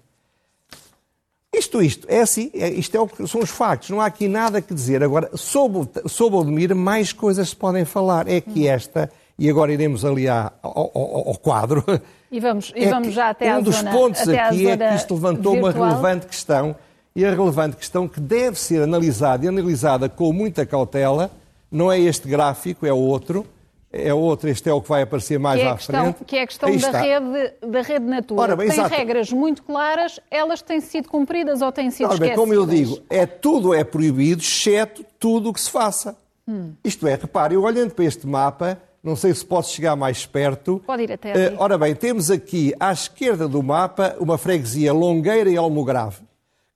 Isto, 1.50 1.82
isto, 1.82 2.06
é 2.10 2.20
assim, 2.20 2.50
é, 2.52 2.68
isto 2.68 2.94
é 2.94 3.00
o, 3.00 3.08
são 3.26 3.40
os 3.40 3.48
factos, 3.48 3.88
não 3.88 4.00
há 4.02 4.06
aqui 4.06 4.28
nada 4.28 4.60
que 4.60 4.74
dizer. 4.74 5.02
Agora, 5.02 5.30
sobre, 5.34 5.88
sobre 6.06 6.38
Odmir, 6.38 6.74
mais 6.74 7.12
coisas 7.12 7.48
se 7.48 7.56
podem 7.56 7.86
falar. 7.86 8.28
É 8.28 8.40
que 8.40 8.68
esta, 8.68 9.10
e 9.38 9.48
agora 9.48 9.72
iremos 9.72 10.04
ali 10.04 10.28
ao, 10.28 10.52
ao, 10.62 11.28
ao 11.28 11.38
quadro. 11.38 11.82
E 12.30 12.38
vamos, 12.40 12.74
e 12.76 12.84
é 12.84 12.90
vamos 12.90 13.14
já 13.14 13.30
até 13.30 13.50
um 13.54 13.56
à 13.56 13.60
dos 13.60 13.76
zona, 13.76 13.90
pontos 13.90 14.20
aqui 14.28 14.68
é 14.68 14.76
que 14.76 14.94
isto 14.94 15.14
levantou 15.14 15.54
virtual. 15.54 15.72
uma 15.72 15.88
relevante 15.88 16.26
questão, 16.26 16.76
e 17.18 17.24
a 17.24 17.30
relevante 17.34 17.76
questão 17.76 18.06
que 18.06 18.20
deve 18.20 18.58
ser 18.58 18.80
analisada 18.82 19.44
e 19.44 19.48
analisada 19.48 20.08
com 20.08 20.32
muita 20.32 20.64
cautela, 20.64 21.30
não 21.70 21.90
é 21.90 21.98
este 21.98 22.28
gráfico, 22.28 22.86
é 22.86 22.92
outro, 22.92 23.44
é 23.92 24.14
outro, 24.14 24.48
este 24.48 24.68
é 24.68 24.72
o 24.72 24.80
que 24.80 24.88
vai 24.88 25.02
aparecer 25.02 25.38
mais 25.38 25.60
que 25.60 25.66
é 25.66 25.70
à 25.70 25.74
questão, 25.74 26.00
frente. 26.12 26.24
Que 26.24 26.36
é 26.36 26.42
a 26.42 26.46
questão 26.46 26.76
da 26.76 26.90
rede, 27.00 27.52
da 27.66 27.82
rede 27.82 28.04
Natura. 28.04 28.40
Ora 28.42 28.56
bem, 28.56 28.68
tem 28.68 28.78
exato. 28.78 28.94
regras 28.94 29.32
muito 29.32 29.62
claras, 29.64 30.20
elas 30.30 30.62
têm 30.62 30.80
sido 30.80 31.08
cumpridas 31.08 31.60
ou 31.60 31.72
têm 31.72 31.90
sido 31.90 32.06
Ora 32.10 32.18
bem, 32.18 32.30
esquecidas? 32.30 32.38
como 32.38 32.54
eu 32.54 32.64
digo, 32.66 32.98
é, 33.10 33.26
tudo 33.26 33.74
é 33.74 33.82
proibido, 33.82 34.40
exceto 34.40 35.04
tudo 35.18 35.50
o 35.50 35.52
que 35.52 35.60
se 35.60 35.70
faça. 35.70 36.16
Hum. 36.46 36.72
Isto 36.84 37.06
é, 37.08 37.14
repare, 37.16 37.54
eu 37.54 37.62
olhando 37.62 37.90
para 37.90 38.04
este 38.04 38.26
mapa, 38.26 38.78
não 39.02 39.16
sei 39.16 39.34
se 39.34 39.44
posso 39.44 39.74
chegar 39.74 39.96
mais 39.96 40.24
perto. 40.24 40.80
Pode 40.86 41.02
ir 41.02 41.12
até 41.12 41.30
Eh, 41.30 41.46
ali. 41.48 41.56
ora 41.58 41.76
bem, 41.76 41.94
temos 41.94 42.30
aqui 42.30 42.72
à 42.78 42.92
esquerda 42.92 43.48
do 43.48 43.62
mapa 43.62 44.14
uma 44.20 44.38
freguesia 44.38 44.92
Longueira 44.92 45.50
e 45.50 45.56
Almograve, 45.56 46.16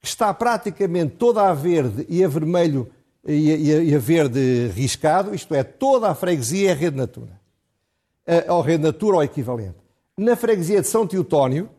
está 0.02 0.32
praticamente 0.34 1.14
toda 1.16 1.42
a 1.48 1.54
verde 1.54 2.04
e 2.08 2.24
a 2.24 2.28
vermelho 2.28 2.90
e 3.24 3.52
a, 3.52 3.56
e 3.82 3.94
a- 3.94 3.98
verde 3.98 4.68
riscado, 4.74 5.32
isto 5.34 5.54
é, 5.54 5.62
toda 5.62 6.08
a 6.10 6.14
freguesia 6.14 6.70
é 6.72 6.74
rede 6.74 6.96
natura. 6.96 7.40
Eh, 8.26 8.46
Ou 8.52 8.60
rede 8.60 8.82
natura 8.82 9.16
ou 9.18 9.22
equivalente. 9.22 9.76
Na 10.16 10.34
freguesia 10.36 10.80
de 10.80 10.88
São 10.88 11.06
Teotónio, 11.06 11.70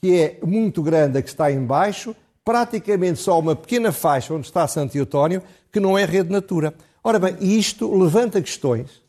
que 0.00 0.14
é 0.20 0.38
muito 0.46 0.80
grande 0.82 1.18
a 1.18 1.22
que 1.22 1.28
está 1.28 1.50
em 1.50 1.64
baixo, 1.64 2.14
praticamente 2.44 3.18
só 3.20 3.38
uma 3.38 3.54
pequena 3.56 3.90
faixa 3.92 4.32
onde 4.32 4.46
está 4.46 4.66
São 4.68 4.86
Teotónio, 4.88 5.42
que 5.72 5.80
não 5.80 5.98
é 5.98 6.04
rede 6.04 6.30
natura. 6.30 6.72
Ora 7.02 7.18
bem, 7.18 7.36
isto 7.40 7.92
levanta 7.96 8.40
questões 8.40 9.01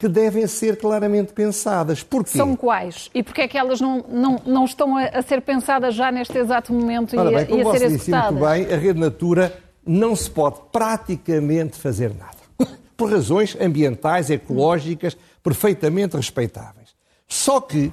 que 0.00 0.08
devem 0.08 0.46
ser 0.46 0.78
claramente 0.78 1.34
pensadas. 1.34 2.02
Porquê? 2.02 2.38
São 2.38 2.56
quais? 2.56 3.10
E 3.14 3.22
porquê 3.22 3.42
é 3.42 3.48
que 3.48 3.58
elas 3.58 3.82
não, 3.82 4.02
não, 4.08 4.40
não 4.46 4.64
estão 4.64 4.96
a, 4.96 5.04
a 5.04 5.20
ser 5.20 5.42
pensadas 5.42 5.94
já 5.94 6.10
neste 6.10 6.36
exato 6.38 6.72
momento 6.72 7.20
Ora 7.20 7.30
e, 7.30 7.34
bem, 7.34 7.44
a, 7.44 7.46
como 7.46 7.58
e 7.58 7.60
a 7.60 7.64
ser 7.78 7.88
disse 7.90 8.10
muito 8.10 8.26
executadas? 8.26 8.66
bem, 8.66 8.74
a 8.74 8.78
rede 8.78 8.98
natura 8.98 9.58
não 9.86 10.16
se 10.16 10.30
pode 10.30 10.56
praticamente 10.72 11.78
fazer 11.78 12.14
nada. 12.14 12.38
Por 12.96 13.12
razões 13.12 13.54
ambientais, 13.60 14.30
ecológicas, 14.30 15.14
perfeitamente 15.42 16.16
respeitáveis. 16.16 16.88
Só 17.28 17.60
que 17.60 17.92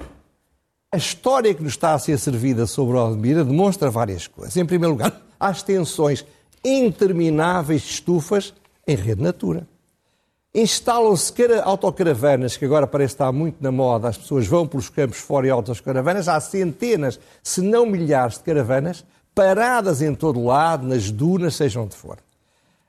a 0.90 0.96
história 0.96 1.52
que 1.52 1.62
nos 1.62 1.74
está 1.74 1.92
a 1.92 1.98
ser 1.98 2.18
servida 2.18 2.66
sobre 2.66 2.96
o 2.96 3.06
Odmira 3.06 3.44
demonstra 3.44 3.90
várias 3.90 4.26
coisas. 4.26 4.56
Em 4.56 4.64
primeiro 4.64 4.94
lugar, 4.94 5.20
há 5.38 5.50
extensões 5.50 6.24
intermináveis 6.64 7.82
de 7.82 7.90
estufas 7.90 8.54
em 8.86 8.96
rede 8.96 9.22
natura. 9.22 9.66
Instalam-se 10.54 11.32
cara- 11.32 11.62
autocaravanas, 11.62 12.56
que 12.56 12.64
agora 12.64 12.86
parece 12.86 13.14
estar 13.14 13.30
muito 13.32 13.62
na 13.62 13.70
moda, 13.70 14.08
as 14.08 14.16
pessoas 14.16 14.46
vão 14.46 14.66
pelos 14.66 14.88
campos 14.88 15.18
fora 15.18 15.46
em 15.46 15.50
autocaravanas, 15.50 16.26
há 16.26 16.40
centenas, 16.40 17.20
se 17.42 17.60
não 17.60 17.84
milhares 17.84 18.38
de 18.38 18.44
caravanas, 18.44 19.04
paradas 19.34 20.00
em 20.00 20.14
todo 20.14 20.42
lado, 20.42 20.86
nas 20.86 21.10
dunas, 21.10 21.54
seja 21.54 21.80
onde 21.80 21.94
for. 21.94 22.18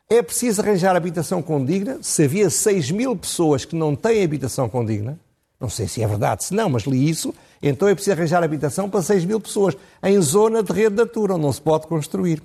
É 0.10 0.24
preciso 0.24 0.62
arranjar 0.62 0.96
habitação 0.96 1.42
condigna. 1.42 2.00
Se 2.02 2.24
havia 2.24 2.50
6 2.50 2.90
mil 2.90 3.16
pessoas 3.16 3.66
que 3.66 3.76
não 3.76 3.96
têm 3.96 4.24
habitação 4.24 4.68
condigna, 4.68 5.20
não 5.60 5.70
sei 5.70 5.88
se 5.88 6.02
é 6.02 6.08
verdade, 6.08 6.46
se 6.46 6.54
não, 6.54 6.70
mas 6.70 6.84
li 6.84 7.08
isso, 7.10 7.36
então 7.62 7.88
é 7.88 7.94
preciso 7.94 8.16
arranjar 8.16 8.42
habitação 8.44 8.90
para 8.90 9.02
6 9.04 9.26
mil 9.26 9.40
pessoas 9.40 9.76
em 10.02 10.20
zona 10.22 10.64
de 10.64 10.72
rede 10.72 10.96
natura, 10.96 11.36
onde 11.36 11.44
não 11.44 11.54
se 11.54 11.62
pode 11.62 11.86
construir. 11.86 12.42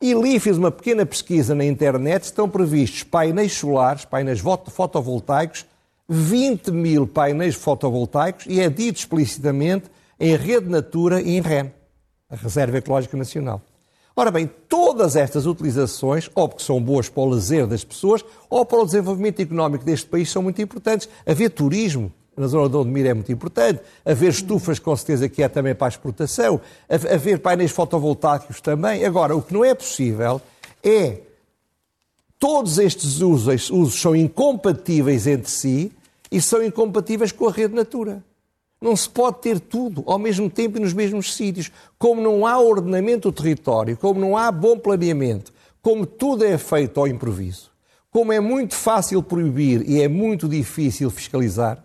E 0.00 0.14
li, 0.14 0.38
fiz 0.38 0.56
uma 0.56 0.70
pequena 0.70 1.04
pesquisa 1.04 1.56
na 1.56 1.64
internet, 1.64 2.22
estão 2.22 2.48
previstos 2.48 3.02
painéis 3.02 3.52
solares, 3.54 4.04
painéis 4.04 4.38
foto- 4.38 4.70
fotovoltaicos, 4.70 5.66
20 6.08 6.70
mil 6.70 7.04
painéis 7.04 7.56
fotovoltaicos 7.56 8.46
e 8.46 8.60
é 8.60 8.70
dito 8.70 8.98
explicitamente 8.98 9.86
em 10.20 10.36
rede 10.36 10.68
natura 10.68 11.20
e 11.20 11.36
em 11.36 11.40
REN, 11.40 11.72
a 12.30 12.36
Reserva 12.36 12.78
Ecológica 12.78 13.16
Nacional. 13.16 13.60
Ora 14.14 14.30
bem, 14.30 14.48
todas 14.68 15.16
estas 15.16 15.46
utilizações, 15.46 16.30
ou 16.32 16.48
porque 16.48 16.62
são 16.62 16.80
boas 16.80 17.08
para 17.08 17.22
o 17.22 17.26
lazer 17.26 17.66
das 17.66 17.82
pessoas, 17.82 18.24
ou 18.48 18.64
para 18.64 18.78
o 18.78 18.84
desenvolvimento 18.84 19.40
económico 19.40 19.84
deste 19.84 20.06
país, 20.06 20.30
são 20.30 20.42
muito 20.42 20.62
importantes. 20.62 21.08
Haver 21.26 21.50
turismo 21.50 22.12
na 22.38 22.46
zona 22.46 22.68
de 22.68 22.76
Odmir 22.76 23.06
é 23.06 23.14
muito 23.14 23.30
importante, 23.32 23.80
haver 24.04 24.30
estufas, 24.30 24.78
com 24.78 24.94
certeza 24.96 25.28
que 25.28 25.42
é 25.42 25.48
também 25.48 25.74
para 25.74 25.86
a 25.86 25.90
exportação, 25.90 26.60
ha- 26.88 27.14
haver 27.14 27.38
painéis 27.40 27.70
fotovoltaicos 27.70 28.60
também. 28.60 29.04
Agora, 29.04 29.34
o 29.36 29.42
que 29.42 29.52
não 29.52 29.64
é 29.64 29.74
possível 29.74 30.40
é 30.82 31.18
todos 32.38 32.78
estes 32.78 33.20
usos, 33.20 33.70
usos 33.70 34.00
são 34.00 34.14
incompatíveis 34.14 35.26
entre 35.26 35.50
si 35.50 35.92
e 36.30 36.40
são 36.40 36.62
incompatíveis 36.62 37.32
com 37.32 37.48
a 37.48 37.52
rede 37.52 37.74
natura. 37.74 38.22
Não 38.80 38.94
se 38.94 39.08
pode 39.08 39.38
ter 39.40 39.58
tudo 39.58 40.04
ao 40.06 40.18
mesmo 40.20 40.48
tempo 40.48 40.76
e 40.78 40.80
nos 40.80 40.92
mesmos 40.92 41.34
sítios. 41.34 41.70
Como 41.98 42.20
não 42.20 42.46
há 42.46 42.58
ordenamento 42.60 43.28
do 43.30 43.34
território, 43.34 43.96
como 43.96 44.20
não 44.20 44.36
há 44.36 44.52
bom 44.52 44.78
planeamento, 44.78 45.52
como 45.82 46.06
tudo 46.06 46.44
é 46.44 46.56
feito 46.56 47.00
ao 47.00 47.08
improviso, 47.08 47.70
como 48.10 48.32
é 48.32 48.38
muito 48.38 48.74
fácil 48.76 49.20
proibir 49.22 49.88
e 49.88 50.00
é 50.00 50.06
muito 50.06 50.48
difícil 50.48 51.10
fiscalizar, 51.10 51.84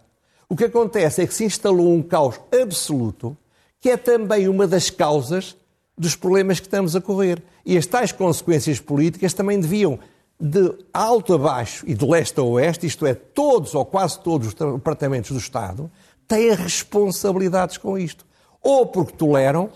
o 0.49 0.55
que 0.55 0.65
acontece 0.65 1.21
é 1.21 1.27
que 1.27 1.33
se 1.33 1.45
instalou 1.45 1.93
um 1.93 2.01
caos 2.01 2.39
absoluto, 2.61 3.35
que 3.81 3.89
é 3.89 3.97
também 3.97 4.47
uma 4.47 4.67
das 4.67 4.89
causas 4.89 5.55
dos 5.97 6.15
problemas 6.15 6.59
que 6.59 6.67
estamos 6.67 6.95
a 6.95 7.01
correr. 7.01 7.41
E 7.65 7.77
as 7.77 7.85
tais 7.85 8.11
consequências 8.11 8.79
políticas 8.79 9.33
também 9.33 9.59
deviam, 9.59 9.99
de 10.39 10.73
alto 10.93 11.33
a 11.33 11.37
baixo 11.37 11.85
e 11.87 11.93
de 11.93 12.05
leste 12.05 12.39
a 12.39 12.43
oeste, 12.43 12.85
isto 12.85 13.05
é, 13.05 13.13
todos 13.13 13.73
ou 13.75 13.85
quase 13.85 14.19
todos 14.19 14.47
os 14.49 14.53
departamentos 14.53 15.31
do 15.31 15.37
Estado, 15.37 15.89
têm 16.27 16.53
responsabilidades 16.53 17.77
com 17.77 17.97
isto. 17.97 18.25
Ou 18.61 18.85
porque 18.85 19.13
toleram, 19.13 19.69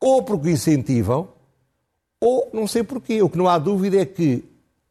ou 0.00 0.22
porque 0.22 0.50
incentivam, 0.50 1.28
ou 2.20 2.50
não 2.52 2.66
sei 2.66 2.82
porquê. 2.82 3.22
O 3.22 3.28
que 3.28 3.38
não 3.38 3.48
há 3.48 3.58
dúvida 3.58 4.00
é 4.00 4.04
que 4.04 4.44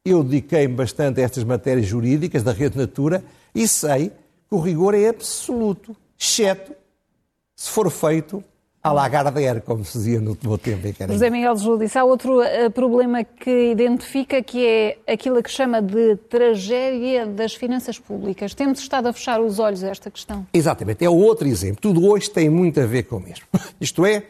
eu 0.04 0.22
dediquei-me 0.22 0.74
bastante 0.74 1.20
a 1.20 1.24
estas 1.24 1.44
matérias 1.44 1.86
jurídicas 1.86 2.42
da 2.42 2.52
Rede 2.52 2.78
Natura 2.78 3.24
e 3.54 3.66
sei 3.66 4.12
que 4.48 4.54
o 4.54 4.60
rigor 4.60 4.94
é 4.94 5.08
absoluto, 5.08 5.96
exceto 6.18 6.72
se 7.54 7.70
for 7.70 7.90
feito 7.90 8.44
à 8.86 8.92
Lagardère, 8.92 9.60
como 9.62 9.84
se 9.84 9.98
dizia 9.98 10.20
no 10.20 10.38
meu 10.40 10.56
tempo. 10.56 10.86
José 11.08 11.28
Miguel 11.28 11.56
Júlio 11.56 11.78
disse, 11.80 11.98
há 11.98 12.04
outro 12.04 12.40
eh, 12.40 12.68
problema 12.68 13.24
que 13.24 13.72
identifica 13.72 14.40
que 14.40 14.64
é 14.64 14.98
aquilo 15.12 15.42
que 15.42 15.50
chama 15.50 15.82
de 15.82 16.14
tragédia 16.28 17.26
das 17.26 17.52
finanças 17.52 17.98
públicas. 17.98 18.54
Temos 18.54 18.78
estado 18.78 19.08
a 19.08 19.12
fechar 19.12 19.40
os 19.40 19.58
olhos 19.58 19.82
a 19.82 19.88
esta 19.88 20.08
questão. 20.08 20.46
Exatamente, 20.52 21.04
é 21.04 21.10
outro 21.10 21.48
exemplo. 21.48 21.80
Tudo 21.80 22.06
hoje 22.06 22.30
tem 22.30 22.48
muito 22.48 22.80
a 22.80 22.86
ver 22.86 23.04
com 23.04 23.16
o 23.16 23.20
mesmo. 23.20 23.46
Isto 23.80 24.06
é, 24.06 24.22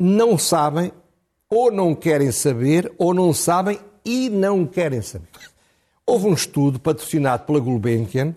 não 0.00 0.36
sabem, 0.36 0.90
ou 1.48 1.70
não 1.70 1.94
querem 1.94 2.32
saber, 2.32 2.92
ou 2.98 3.14
não 3.14 3.32
sabem 3.32 3.78
e 4.04 4.28
não 4.28 4.66
querem 4.66 5.00
saber. 5.00 5.28
Houve 6.04 6.26
um 6.26 6.34
estudo 6.34 6.80
patrocinado 6.80 7.44
pela 7.44 7.60
Gulbenkian, 7.60 8.34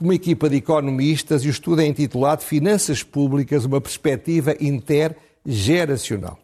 uma 0.00 0.14
equipa 0.14 0.48
de 0.48 0.56
economistas, 0.56 1.44
e 1.44 1.48
o 1.48 1.50
estudo 1.50 1.82
é 1.82 1.86
intitulado 1.86 2.42
Finanças 2.42 3.02
Públicas, 3.02 3.64
uma 3.64 3.80
perspectiva 3.80 4.54
intergeracional. 4.60 6.38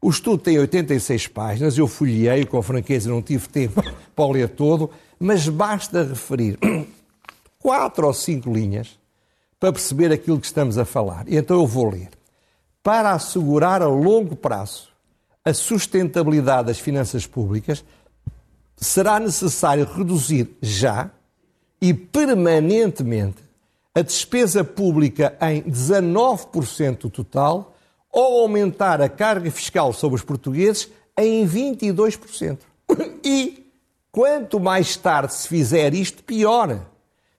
O 0.00 0.10
estudo 0.10 0.38
tem 0.38 0.58
86 0.58 1.28
páginas, 1.28 1.78
eu 1.78 1.86
folhei 1.86 2.44
com 2.44 2.60
franqueza, 2.60 3.08
não 3.08 3.22
tive 3.22 3.48
tempo 3.48 3.82
para 4.16 4.24
o 4.24 4.32
ler 4.32 4.48
todo, 4.48 4.90
mas 5.18 5.48
basta 5.48 6.02
referir 6.02 6.58
quatro 7.60 8.06
ou 8.06 8.12
cinco 8.12 8.52
linhas 8.52 8.98
para 9.60 9.72
perceber 9.72 10.10
aquilo 10.10 10.40
que 10.40 10.46
estamos 10.46 10.76
a 10.76 10.84
falar. 10.84 11.24
Então 11.28 11.60
eu 11.60 11.66
vou 11.66 11.88
ler. 11.88 12.10
Para 12.82 13.12
assegurar 13.12 13.80
a 13.80 13.86
longo 13.86 14.34
prazo 14.34 14.88
a 15.44 15.54
sustentabilidade 15.54 16.66
das 16.66 16.80
finanças 16.80 17.26
públicas, 17.26 17.84
será 18.76 19.20
necessário 19.20 19.84
reduzir 19.84 20.50
já 20.60 21.10
e 21.82 21.92
permanentemente 21.92 23.42
a 23.92 24.02
despesa 24.02 24.62
pública 24.62 25.36
em 25.42 25.60
19% 25.62 26.98
do 26.98 27.10
total 27.10 27.74
ou 28.10 28.42
aumentar 28.42 29.02
a 29.02 29.08
carga 29.08 29.50
fiscal 29.50 29.92
sobre 29.92 30.14
os 30.14 30.22
portugueses 30.22 30.88
em 31.18 31.44
22%. 31.44 32.58
E 33.24 33.64
quanto 34.10 34.58
mais 34.58 34.96
tarde 34.96 35.32
se 35.32 35.46
fizer 35.46 35.94
isto, 35.94 36.24
pior. 36.24 36.84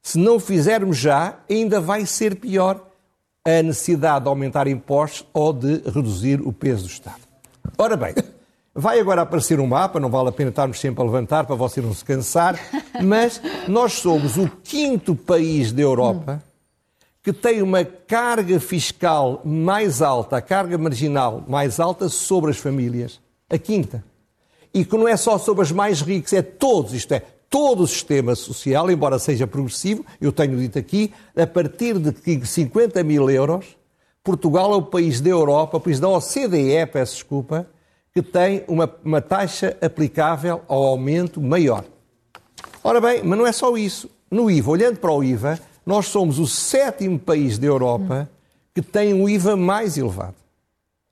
Se 0.01 0.17
não 0.17 0.39
fizermos 0.39 0.97
já, 0.97 1.39
ainda 1.49 1.81
vai 1.81 2.05
ser 2.05 2.37
pior 2.37 2.87
a 3.45 3.61
necessidade 3.61 4.23
de 4.23 4.29
aumentar 4.29 4.65
impostos 4.67 5.27
ou 5.33 5.51
de 5.51 5.81
reduzir 5.89 6.41
o 6.41 6.53
peso 6.53 6.83
do 6.83 6.89
Estado. 6.89 7.19
Ora 7.77 7.97
bem, 7.97 8.15
vai 8.73 8.99
agora 8.99 9.21
aparecer 9.21 9.59
um 9.59 9.67
mapa, 9.67 9.99
não 9.99 10.09
vale 10.09 10.29
a 10.29 10.31
pena 10.31 10.49
estarmos 10.49 10.79
sempre 10.79 11.01
a 11.01 11.05
levantar 11.05 11.45
para 11.45 11.55
você 11.55 11.81
não 11.81 11.93
se 11.93 12.03
cansar, 12.03 12.59
mas 13.03 13.41
nós 13.67 13.93
somos 13.93 14.37
o 14.37 14.49
quinto 14.63 15.15
país 15.15 15.71
da 15.71 15.81
Europa 15.81 16.41
que 17.23 17.31
tem 17.31 17.61
uma 17.61 17.85
carga 17.85 18.59
fiscal 18.59 19.41
mais 19.45 20.01
alta, 20.01 20.37
a 20.37 20.41
carga 20.41 20.77
marginal 20.77 21.41
mais 21.47 21.79
alta 21.79 22.09
sobre 22.09 22.51
as 22.51 22.57
famílias 22.57 23.21
A 23.49 23.57
quinta. 23.57 24.03
E 24.73 24.83
que 24.83 24.97
não 24.97 25.07
é 25.07 25.15
só 25.15 25.37
sobre 25.37 25.63
as 25.63 25.71
mais 25.71 26.01
ricas, 26.01 26.33
é 26.33 26.41
todos, 26.41 26.93
isto 26.93 27.13
é, 27.13 27.21
todo 27.49 27.83
o 27.83 27.87
sistema 27.87 28.35
social, 28.35 28.91
embora 28.91 29.19
seja 29.19 29.47
progressivo, 29.47 30.03
eu 30.19 30.31
tenho 30.31 30.57
dito 30.57 30.77
aqui, 30.77 31.13
a 31.37 31.45
partir 31.45 31.97
de 31.99 32.45
50 32.45 33.03
mil 33.03 33.29
euros, 33.29 33.77
Portugal 34.23 34.73
é 34.73 34.75
o 34.75 34.81
país 34.81 35.21
da 35.21 35.29
Europa, 35.29 35.77
o 35.77 35.79
país 35.79 35.99
da 35.99 36.09
OCDE, 36.09 36.87
peço 36.91 37.13
desculpa, 37.13 37.67
que 38.13 38.21
tem 38.21 38.63
uma, 38.67 38.93
uma 39.03 39.21
taxa 39.21 39.75
aplicável 39.81 40.61
ao 40.67 40.83
aumento 40.83 41.41
maior. 41.41 41.83
Ora 42.83 43.01
bem, 43.01 43.23
mas 43.23 43.39
não 43.39 43.47
é 43.47 43.51
só 43.51 43.75
isso. 43.75 44.09
No 44.29 44.51
IVA, 44.51 44.71
olhando 44.71 44.97
para 44.97 45.11
o 45.11 45.23
IVA, 45.23 45.59
nós 45.85 46.07
somos 46.07 46.39
o 46.39 46.47
sétimo 46.47 47.17
país 47.17 47.57
da 47.57 47.67
Europa 47.67 48.29
que 48.73 48.81
tem 48.81 49.13
um 49.13 49.27
IVA 49.27 49.55
mais 49.55 49.97
elevado. 49.97 50.35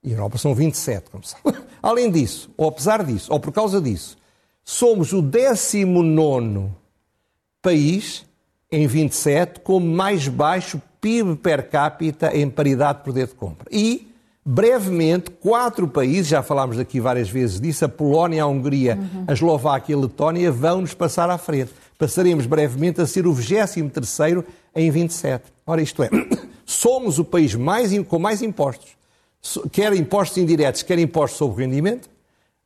E 0.02 0.10
a 0.10 0.14
Europa 0.14 0.38
são 0.38 0.54
27, 0.54 1.10
como 1.10 1.24
sabe. 1.24 1.42
Além 1.82 2.10
disso, 2.10 2.50
ou 2.56 2.68
apesar 2.68 3.04
disso, 3.04 3.32
ou 3.32 3.38
por 3.38 3.52
causa 3.52 3.80
disso, 3.80 4.16
somos 4.64 5.12
o 5.12 5.22
19 5.22 6.70
país 7.60 8.24
em 8.70 8.86
27 8.86 9.60
com 9.60 9.78
mais 9.78 10.26
baixo 10.28 10.80
PIB 11.00 11.36
per 11.36 11.68
capita 11.68 12.36
em 12.36 12.48
paridade 12.48 12.98
de 12.98 13.04
poder 13.04 13.26
de 13.26 13.34
compra. 13.34 13.66
E, 13.70 14.11
brevemente, 14.44 15.30
quatro 15.30 15.86
países, 15.86 16.26
já 16.26 16.42
falámos 16.42 16.78
aqui 16.78 17.00
várias 17.00 17.30
vezes 17.30 17.60
disso, 17.60 17.84
a 17.84 17.88
Polónia, 17.88 18.42
a 18.42 18.46
Hungria, 18.46 18.98
uhum. 19.00 19.24
a 19.28 19.32
Eslováquia 19.32 19.94
e 19.94 19.96
a 19.96 20.00
Letónia, 20.00 20.50
vão-nos 20.50 20.94
passar 20.94 21.30
à 21.30 21.38
frente. 21.38 21.72
Passaremos 21.96 22.46
brevemente 22.46 23.00
a 23.00 23.06
ser 23.06 23.26
o 23.26 23.32
23º 23.32 24.44
em 24.74 24.90
27. 24.90 25.44
Ora, 25.66 25.80
isto 25.80 26.02
é, 26.02 26.10
somos 26.66 27.18
o 27.18 27.24
país 27.24 27.54
mais, 27.54 27.96
com 28.08 28.18
mais 28.18 28.42
impostos, 28.42 28.96
quer 29.70 29.92
impostos 29.94 30.38
indiretos, 30.38 30.82
quer 30.82 30.98
impostos 30.98 31.38
sobre 31.38 31.64
rendimento, 31.64 32.10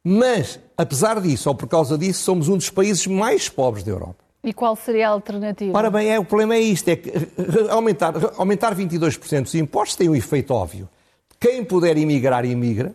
mas, 0.02 0.58
apesar 0.76 1.20
disso, 1.20 1.48
ou 1.48 1.54
por 1.54 1.68
causa 1.68 1.98
disso, 1.98 2.22
somos 2.22 2.48
um 2.48 2.56
dos 2.56 2.70
países 2.70 3.06
mais 3.06 3.48
pobres 3.48 3.82
da 3.82 3.90
Europa. 3.90 4.24
E 4.42 4.52
qual 4.52 4.76
seria 4.76 5.08
a 5.08 5.10
alternativa? 5.10 5.76
Ora 5.76 5.90
bem, 5.90 6.08
é, 6.08 6.18
o 6.20 6.24
problema 6.24 6.54
é 6.54 6.60
isto, 6.60 6.88
é 6.88 6.94
que 6.94 7.12
aumentar, 7.68 8.14
aumentar 8.36 8.74
22% 8.74 9.42
dos 9.42 9.54
impostos 9.56 9.96
tem 9.96 10.08
um 10.08 10.14
efeito 10.14 10.54
óbvio. 10.54 10.88
Quem 11.38 11.64
puder 11.64 11.96
emigrar, 11.96 12.44
imigra. 12.44 12.94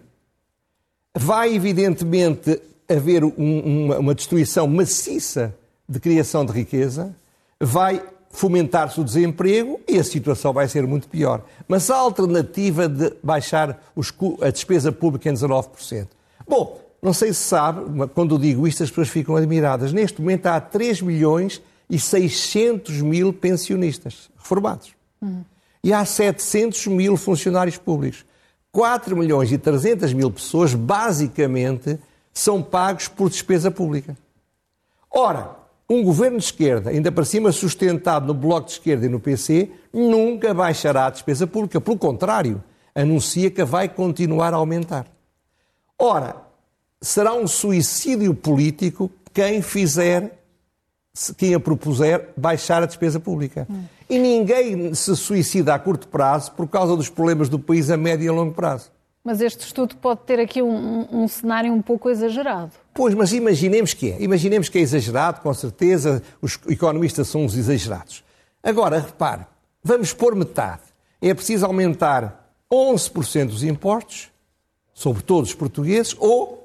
Vai, 1.15 1.53
evidentemente, 1.53 2.61
haver 2.89 3.23
um, 3.23 3.85
uma, 3.85 3.99
uma 3.99 4.15
destruição 4.15 4.67
maciça 4.67 5.55
de 5.87 5.99
criação 5.99 6.45
de 6.45 6.51
riqueza. 6.51 7.15
Vai 7.59 8.01
fomentar-se 8.31 8.99
o 8.99 9.03
desemprego 9.03 9.79
e 9.87 9.99
a 9.99 10.03
situação 10.03 10.53
vai 10.53 10.67
ser 10.67 10.87
muito 10.87 11.07
pior. 11.07 11.43
Mas 11.67 11.89
a 11.89 11.97
alternativa 11.97 12.87
de 12.87 13.13
baixar 13.21 13.83
os, 13.95 14.11
a 14.41 14.49
despesa 14.49 14.91
pública 14.91 15.29
em 15.29 15.33
19%. 15.33 16.07
Bom, 16.47 16.79
não 17.01 17.13
sei 17.13 17.33
se 17.33 17.39
sabe, 17.39 18.07
quando 18.13 18.37
digo 18.37 18.67
isto 18.67 18.83
as 18.83 18.89
pessoas 18.89 19.09
ficam 19.09 19.35
admiradas. 19.35 19.91
Neste 19.91 20.21
momento 20.21 20.47
há 20.47 20.61
3 20.61 21.01
milhões 21.01 21.61
e 21.89 21.99
600 21.99 23.01
mil 23.01 23.33
pensionistas 23.33 24.29
reformados. 24.37 24.93
Uhum. 25.21 25.43
E 25.83 25.91
há 25.91 26.05
700 26.05 26.87
mil 26.87 27.17
funcionários 27.17 27.77
públicos. 27.77 28.23
4 28.71 29.15
milhões 29.17 29.51
e 29.51 29.57
300 29.57 30.13
mil 30.13 30.31
pessoas, 30.31 30.73
basicamente, 30.73 31.99
são 32.33 32.63
pagos 32.63 33.07
por 33.07 33.29
despesa 33.29 33.69
pública. 33.69 34.17
Ora, 35.09 35.55
um 35.89 36.01
governo 36.03 36.37
de 36.37 36.45
esquerda, 36.45 36.89
ainda 36.89 37.11
para 37.11 37.25
cima 37.25 37.51
sustentado 37.51 38.25
no 38.25 38.33
Bloco 38.33 38.67
de 38.67 38.73
Esquerda 38.73 39.05
e 39.05 39.09
no 39.09 39.19
PC, 39.19 39.69
nunca 39.91 40.53
baixará 40.53 41.07
a 41.07 41.09
despesa 41.09 41.45
pública. 41.45 41.81
Pelo 41.81 41.97
contrário, 41.97 42.63
anuncia 42.95 43.51
que 43.51 43.63
vai 43.63 43.89
continuar 43.89 44.53
a 44.53 44.57
aumentar. 44.57 45.05
Ora, 45.99 46.37
será 47.01 47.33
um 47.33 47.45
suicídio 47.45 48.33
político 48.33 49.11
quem 49.33 49.61
fizer, 49.61 50.40
quem 51.37 51.53
a 51.53 51.59
propuser, 51.59 52.29
baixar 52.37 52.83
a 52.83 52.85
despesa 52.85 53.19
pública. 53.19 53.67
Hum. 53.69 53.83
E 54.09 54.17
ninguém 54.17 54.93
se 54.93 55.15
suicida 55.15 55.73
a 55.73 55.79
curto 55.79 56.07
prazo 56.07 56.51
por 56.53 56.67
causa 56.67 56.95
dos 56.95 57.09
problemas 57.09 57.49
do 57.49 57.59
país 57.59 57.89
a 57.89 57.97
médio 57.97 58.25
e 58.25 58.29
a 58.29 58.33
longo 58.33 58.53
prazo. 58.53 58.91
Mas 59.23 59.39
este 59.39 59.65
estudo 59.65 59.95
pode 59.97 60.21
ter 60.21 60.39
aqui 60.39 60.61
um, 60.61 61.07
um, 61.11 61.27
cenário 61.27 61.71
um 61.71 61.81
pouco 61.81 62.09
exagerado. 62.09 62.71
Pois, 62.93 63.13
mas 63.13 63.31
imaginemos 63.33 63.93
que 63.93 64.11
é. 64.11 64.21
Imaginemos 64.21 64.67
que 64.67 64.79
é 64.79 64.81
exagerado, 64.81 65.41
com 65.41 65.53
certeza, 65.53 66.23
os 66.41 66.57
economistas 66.67 67.27
são 67.27 67.45
os 67.45 67.55
exagerados. 67.55 68.23
Agora, 68.63 68.99
repare, 68.99 69.45
vamos 69.83 70.11
pôr 70.11 70.35
metade. 70.35 70.81
É 71.21 71.33
preciso 71.33 71.65
aumentar 71.67 72.51
11% 72.71 73.47
dos 73.47 73.63
impostos 73.63 74.29
sobre 74.93 75.21
todos 75.21 75.51
os 75.51 75.55
portugueses 75.55 76.15
ou 76.17 76.60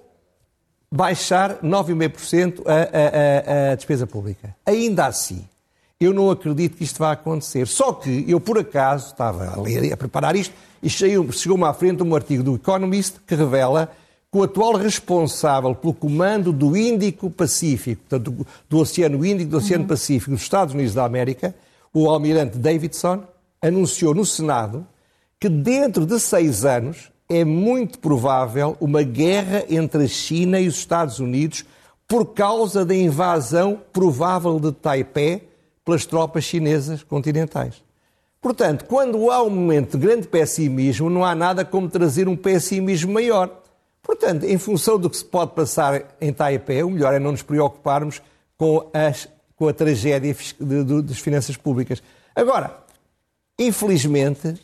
baixar 0.90 1.58
9,5% 1.62 2.62
a, 2.66 2.72
a, 2.72 3.68
a, 3.68 3.72
a 3.72 3.74
despesa 3.74 4.06
pública. 4.06 4.54
Ainda 4.64 5.06
assim, 5.06 5.44
eu 5.98 6.12
não 6.12 6.30
acredito 6.30 6.76
que 6.76 6.84
isto 6.84 6.98
vá 6.98 7.12
acontecer. 7.12 7.66
Só 7.66 7.92
que 7.92 8.24
eu, 8.28 8.40
por 8.40 8.58
acaso, 8.58 9.08
estava 9.08 9.48
a 9.48 9.60
ler, 9.60 9.92
a 9.92 9.96
preparar 9.96 10.36
isto, 10.36 10.54
e 10.82 10.90
chegou-me 10.90 11.64
à 11.64 11.72
frente 11.72 12.02
um 12.02 12.14
artigo 12.14 12.42
do 12.42 12.54
Economist 12.54 13.16
que 13.26 13.34
revela 13.34 13.90
que 14.30 14.38
o 14.38 14.42
atual 14.42 14.74
responsável 14.74 15.74
pelo 15.74 15.94
comando 15.94 16.52
do 16.52 16.76
Índico 16.76 17.30
Pacífico, 17.30 18.02
portanto, 18.02 18.30
do, 18.30 18.46
do 18.68 18.78
Oceano 18.78 19.24
Índico 19.24 19.50
do 19.50 19.56
Oceano 19.56 19.84
uhum. 19.84 19.88
Pacífico 19.88 20.32
dos 20.32 20.42
Estados 20.42 20.74
Unidos 20.74 20.94
da 20.94 21.04
América, 21.04 21.54
o 21.92 22.10
almirante 22.10 22.58
Davidson, 22.58 23.24
anunciou 23.62 24.14
no 24.14 24.26
Senado 24.26 24.86
que 25.40 25.48
dentro 25.48 26.04
de 26.04 26.20
seis 26.20 26.64
anos 26.64 27.10
é 27.28 27.44
muito 27.44 27.98
provável 27.98 28.76
uma 28.80 29.02
guerra 29.02 29.64
entre 29.68 30.04
a 30.04 30.08
China 30.08 30.60
e 30.60 30.68
os 30.68 30.76
Estados 30.76 31.18
Unidos 31.18 31.64
por 32.06 32.34
causa 32.34 32.84
da 32.84 32.94
invasão 32.94 33.80
provável 33.92 34.60
de 34.60 34.72
Taipei 34.72 35.48
pelas 35.84 36.06
tropas 36.06 36.44
chinesas 36.44 37.02
continentais. 37.02 37.82
Portanto, 38.40 38.84
quando 38.84 39.30
há 39.30 39.42
um 39.42 39.50
momento 39.50 39.98
de 39.98 40.06
grande 40.06 40.28
pessimismo, 40.28 41.10
não 41.10 41.24
há 41.24 41.34
nada 41.34 41.64
como 41.64 41.88
trazer 41.88 42.28
um 42.28 42.36
pessimismo 42.36 43.12
maior. 43.12 43.50
Portanto, 44.02 44.44
em 44.44 44.56
função 44.56 44.98
do 44.98 45.10
que 45.10 45.16
se 45.16 45.24
pode 45.24 45.52
passar 45.52 46.14
em 46.20 46.32
Taipei, 46.32 46.84
o 46.84 46.90
melhor 46.90 47.12
é 47.12 47.18
não 47.18 47.32
nos 47.32 47.42
preocuparmos 47.42 48.22
com, 48.56 48.88
as, 48.94 49.28
com 49.56 49.66
a 49.66 49.72
tragédia 49.72 50.32
de, 50.32 50.84
de, 50.84 51.02
das 51.02 51.18
finanças 51.18 51.56
públicas. 51.56 52.00
Agora, 52.34 52.78
infelizmente, 53.58 54.54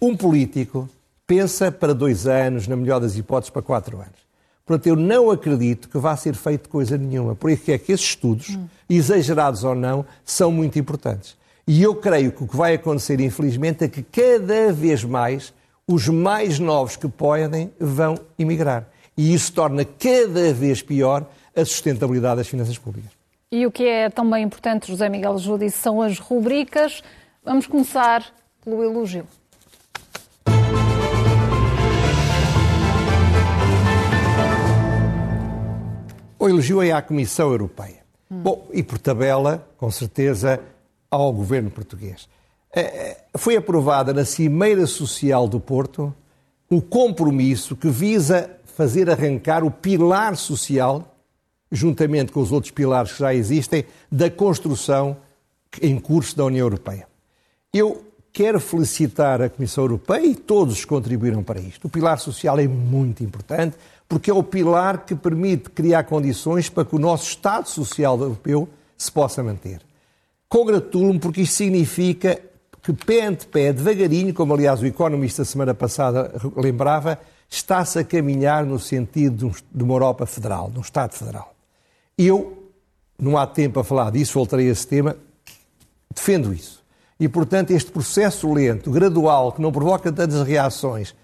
um 0.00 0.16
político 0.16 0.88
pensa 1.30 1.70
para 1.70 1.94
dois 1.94 2.26
anos, 2.26 2.66
na 2.66 2.74
melhor 2.74 2.98
das 2.98 3.16
hipóteses, 3.16 3.50
para 3.50 3.62
quatro 3.62 3.98
anos. 3.98 4.18
Portanto, 4.66 4.88
eu 4.88 4.96
não 4.96 5.30
acredito 5.30 5.88
que 5.88 5.96
vá 5.96 6.16
ser 6.16 6.34
feito 6.34 6.68
coisa 6.68 6.98
nenhuma. 6.98 7.36
Por 7.36 7.52
isso 7.52 7.70
é 7.70 7.78
que 7.78 7.92
esses 7.92 8.04
estudos, 8.04 8.58
exagerados 8.88 9.62
ou 9.62 9.76
não, 9.76 10.04
são 10.24 10.50
muito 10.50 10.76
importantes. 10.76 11.36
E 11.68 11.84
eu 11.84 11.94
creio 11.94 12.32
que 12.32 12.42
o 12.42 12.48
que 12.48 12.56
vai 12.56 12.74
acontecer, 12.74 13.20
infelizmente, 13.20 13.84
é 13.84 13.88
que 13.88 14.02
cada 14.02 14.72
vez 14.72 15.04
mais 15.04 15.54
os 15.86 16.08
mais 16.08 16.58
novos 16.58 16.96
que 16.96 17.06
podem 17.06 17.70
vão 17.78 18.16
emigrar. 18.36 18.88
E 19.16 19.32
isso 19.32 19.52
torna 19.52 19.84
cada 19.84 20.52
vez 20.52 20.82
pior 20.82 21.24
a 21.54 21.64
sustentabilidade 21.64 22.38
das 22.38 22.48
finanças 22.48 22.76
públicas. 22.76 23.12
E 23.52 23.64
o 23.64 23.70
que 23.70 23.84
é 23.84 24.10
também 24.10 24.42
importante, 24.42 24.88
José 24.88 25.08
Miguel 25.08 25.38
Júdice, 25.38 25.78
são 25.78 26.02
as 26.02 26.18
rubricas. 26.18 27.04
Vamos 27.44 27.68
começar 27.68 28.24
pelo 28.64 28.82
elogio. 28.82 29.26
O 36.40 36.48
elogio 36.48 36.80
é 36.80 36.90
à 36.90 37.02
Comissão 37.02 37.50
Europeia. 37.50 38.02
Hum. 38.30 38.40
Bom, 38.40 38.66
e 38.72 38.82
por 38.82 38.96
tabela, 38.96 39.68
com 39.76 39.90
certeza, 39.90 40.58
ao 41.10 41.30
governo 41.30 41.70
português. 41.70 42.26
Eh, 42.74 42.80
eh, 42.80 43.24
foi 43.36 43.56
aprovada 43.56 44.14
na 44.14 44.24
Cimeira 44.24 44.86
Social 44.86 45.46
do 45.46 45.60
Porto 45.60 46.14
um 46.70 46.80
compromisso 46.80 47.76
que 47.76 47.90
visa 47.90 48.50
fazer 48.64 49.10
arrancar 49.10 49.62
o 49.62 49.70
pilar 49.70 50.34
social, 50.34 51.14
juntamente 51.70 52.32
com 52.32 52.40
os 52.40 52.50
outros 52.50 52.70
pilares 52.70 53.12
que 53.12 53.18
já 53.18 53.34
existem, 53.34 53.84
da 54.10 54.30
construção 54.30 55.18
em 55.82 56.00
curso 56.00 56.34
da 56.34 56.46
União 56.46 56.64
Europeia. 56.64 57.06
Eu 57.70 58.02
quero 58.32 58.58
felicitar 58.58 59.42
a 59.42 59.50
Comissão 59.50 59.84
Europeia 59.84 60.24
e 60.24 60.34
todos 60.34 60.80
que 60.80 60.86
contribuíram 60.86 61.42
para 61.42 61.60
isto. 61.60 61.86
O 61.86 61.90
pilar 61.90 62.18
social 62.18 62.58
é 62.58 62.66
muito 62.66 63.22
importante, 63.22 63.76
porque 64.10 64.28
é 64.28 64.34
o 64.34 64.42
pilar 64.42 65.04
que 65.04 65.14
permite 65.14 65.70
criar 65.70 66.02
condições 66.02 66.68
para 66.68 66.84
que 66.84 66.96
o 66.96 66.98
nosso 66.98 67.28
Estado 67.28 67.68
Social 67.68 68.18
Europeu 68.18 68.68
se 68.98 69.10
possa 69.10 69.40
manter. 69.40 69.80
Congratulo-me 70.48 71.20
porque 71.20 71.42
isto 71.42 71.54
significa 71.54 72.40
que 72.82 72.92
pé 72.92 73.26
ante 73.26 73.46
pé, 73.46 73.72
devagarinho, 73.72 74.34
como 74.34 74.52
aliás 74.52 74.82
o 74.82 74.86
economista 74.86 75.44
semana 75.44 75.74
passada 75.74 76.32
lembrava, 76.56 77.20
está-se 77.48 78.00
a 78.00 78.04
caminhar 78.04 78.66
no 78.66 78.80
sentido 78.80 79.52
de 79.72 79.84
uma 79.84 79.94
Europa 79.94 80.26
federal, 80.26 80.72
de 80.72 80.78
um 80.78 80.82
Estado 80.82 81.14
federal. 81.14 81.54
Eu, 82.18 82.68
não 83.16 83.38
há 83.38 83.46
tempo 83.46 83.78
a 83.78 83.84
falar 83.84 84.10
disso, 84.10 84.34
voltarei 84.34 84.68
a 84.68 84.72
esse 84.72 84.88
tema, 84.88 85.16
defendo 86.12 86.52
isso. 86.52 86.82
E, 87.20 87.28
portanto, 87.28 87.70
este 87.70 87.92
processo 87.92 88.52
lento, 88.52 88.90
gradual, 88.90 89.52
que 89.52 89.62
não 89.62 89.70
provoca 89.70 90.10
tantas 90.10 90.42
reações, 90.44 91.14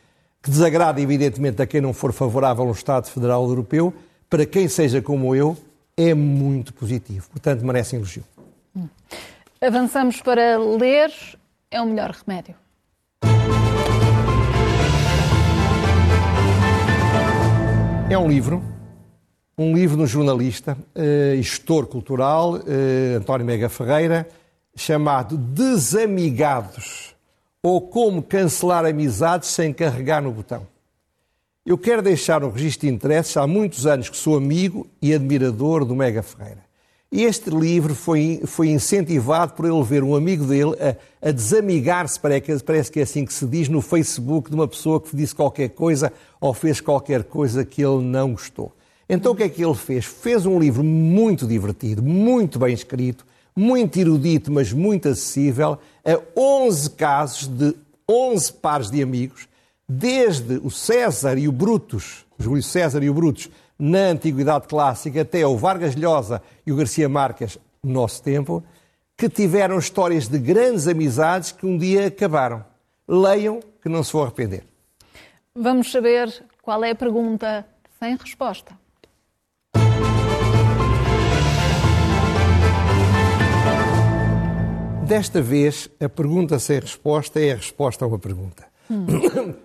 que 0.47 0.51
desagrada, 0.53 1.01
evidentemente, 1.01 1.61
a 1.61 1.67
quem 1.67 1.81
não 1.81 1.93
for 1.93 2.13
favorável 2.13 2.67
ao 2.67 2.71
Estado 2.71 3.09
Federal 3.09 3.45
Europeu, 3.49 3.93
para 4.31 4.47
quem 4.47 4.69
seja 4.69 5.03
como 5.03 5.35
eu, 5.35 5.57
é 5.97 6.15
muito 6.15 6.73
positivo. 6.73 7.29
Portanto, 7.31 7.67
merece 7.67 7.97
elogio. 7.97 8.23
Avançamos 9.61 10.21
para 10.21 10.57
ler 10.57 11.13
é 11.69 11.81
o 11.81 11.87
melhor 11.87 12.13
remédio. 12.13 12.55
É 18.09 18.17
um 18.17 18.29
livro, 18.29 18.63
um 19.59 19.75
livro 19.75 19.97
do 19.97 20.07
jornalista, 20.07 20.79
uh, 20.95 21.43
gestor 21.43 21.89
cultural, 21.89 22.55
uh, 22.55 23.17
António 23.17 23.45
Mega 23.45 23.69
Ferreira, 23.69 24.29
chamado 24.77 25.37
Desamigados, 25.37 27.16
ou 27.67 27.81
Como 27.81 28.23
Cancelar 28.23 28.87
Amizades 28.87 29.49
Sem 29.49 29.73
Carregar 29.73 30.23
no 30.23 30.31
Botão. 30.31 30.69
Eu 31.67 31.77
quero 31.77 32.01
deixar 32.01 32.45
um 32.45 32.49
registro 32.49 32.87
de 32.87 32.95
interesses. 32.95 33.37
Há 33.37 33.45
muitos 33.45 33.89
anos 33.89 34.09
que 34.09 34.17
sou 34.17 34.37
amigo 34.37 34.87
e 35.03 35.13
admirador 35.13 35.85
do 35.85 35.97
Mega 35.97 36.23
Ferreira. 36.23 36.65
Este 37.11 37.51
livro 37.51 37.93
foi, 37.93 38.41
foi 38.47 38.69
incentivado 38.69 39.55
por 39.55 39.65
ele 39.65 39.83
ver 39.83 40.05
um 40.05 40.15
amigo 40.15 40.45
dele 40.45 40.77
a, 40.81 41.29
a 41.29 41.33
desamigar-se, 41.33 42.21
parece 42.21 42.93
que 42.93 43.01
é 43.01 43.03
assim 43.03 43.25
que 43.25 43.35
se 43.35 43.45
diz, 43.45 43.69
no 43.69 43.83
Facebook 43.83 44.49
de 44.49 44.55
uma 44.55 44.69
pessoa 44.69 45.01
que 45.01 45.17
disse 45.17 45.35
qualquer 45.35 45.71
coisa 45.71 46.13
ou 46.41 46.55
fez 46.55 46.81
qualquer 46.81 47.25
coisa 47.25 47.65
que 47.65 47.85
ele 47.85 48.01
não 48.05 48.31
gostou. 48.31 48.73
Então 49.09 49.33
o 49.33 49.35
que 49.35 49.43
é 49.43 49.49
que 49.49 49.65
ele 49.65 49.75
fez? 49.75 50.05
Fez 50.05 50.47
um 50.47 50.57
livro 50.57 50.85
muito 50.85 51.45
divertido, 51.49 52.01
muito 52.01 52.61
bem 52.61 52.73
escrito, 52.73 53.27
muito 53.57 53.99
erudito, 53.99 54.53
mas 54.53 54.73
muito 54.73 55.09
acessível, 55.09 55.79
a 56.07 56.41
11 56.41 56.91
casos 56.91 57.49
de 57.49 57.75
11 58.09 58.53
pares 58.53 58.91
de 58.91 59.03
amigos, 59.03 59.49
desde 59.89 60.55
o 60.59 60.71
César 60.71 61.37
e 61.37 61.49
o 61.49 61.53
Brutus, 61.53 62.25
Júlio 62.39 62.63
César 62.63 63.03
e 63.03 63.11
o 63.11 63.15
Brutus, 63.15 63.51
na 63.79 64.11
Antiguidade 64.11 64.69
Clássica, 64.69 65.23
até 65.23 65.47
o 65.47 65.57
Vargas 65.57 65.97
Llosa 65.97 66.41
e 66.65 66.73
o 66.73 66.77
Garcia 66.77 67.09
Marques, 67.09 67.59
no 67.83 67.93
nosso 67.93 68.23
tempo, 68.23 68.63
que 69.17 69.29
tiveram 69.29 69.79
histórias 69.79 70.29
de 70.29 70.39
grandes 70.39 70.87
amizades 70.87 71.53
que 71.53 71.67
um 71.67 71.77
dia 71.77 72.07
acabaram. 72.07 72.65
Leiam, 73.09 73.61
que 73.83 73.89
não 73.89 74.03
se 74.03 74.13
vão 74.13 74.23
arrepender. 74.23 74.65
Vamos 75.55 75.91
saber 75.91 76.45
qual 76.63 76.85
é 76.85 76.91
a 76.91 76.95
pergunta 76.95 77.67
sem 77.99 78.17
resposta. 78.17 78.79
Desta 85.07 85.41
vez, 85.41 85.89
a 86.01 86.09
pergunta 86.09 86.59
sem 86.59 86.81
resposta 86.81 87.39
é 87.39 87.53
a 87.53 87.57
resposta 87.57 88.05
a 88.05 88.09
uma 88.09 88.19
pergunta. 88.19 88.65
Hum. 88.91 89.07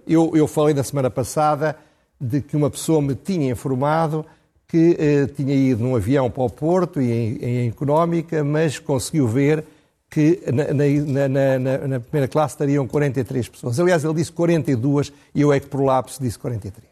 Eu, 0.08 0.32
eu 0.36 0.48
falei 0.48 0.74
na 0.76 0.84
semana 0.84 1.10
passada 1.10 1.76
de 2.20 2.42
que 2.42 2.56
uma 2.56 2.70
pessoa 2.70 3.02
me 3.02 3.16
tinha 3.16 3.52
informado 3.52 4.24
que 4.68 4.96
eh, 5.00 5.26
tinha 5.26 5.56
ido 5.56 5.84
num 5.84 5.96
avião 5.96 6.30
para 6.30 6.44
o 6.44 6.50
Porto 6.50 7.02
e 7.02 7.12
em, 7.12 7.36
em 7.44 7.68
económica, 7.70 8.44
mas 8.44 8.78
conseguiu 8.78 9.28
ver 9.28 9.66
que 10.12 10.44
na, 10.54 11.28
na, 11.28 11.60
na, 11.60 11.88
na, 11.88 12.00
primeira 12.00 12.28
classe 12.28 12.54
estariam 12.54 12.88
43 12.88 13.50
pessoas. 13.50 13.80
Aliás, 13.80 14.04
ele 14.04 14.14
disse 14.14 14.32
42 14.32 15.12
e 15.34 15.42
eu 15.42 15.52
é 15.52 15.60
que 15.60 15.66
por 15.66 15.82
lapso 15.82 16.22
disse 16.22 16.38
43. 16.38 16.86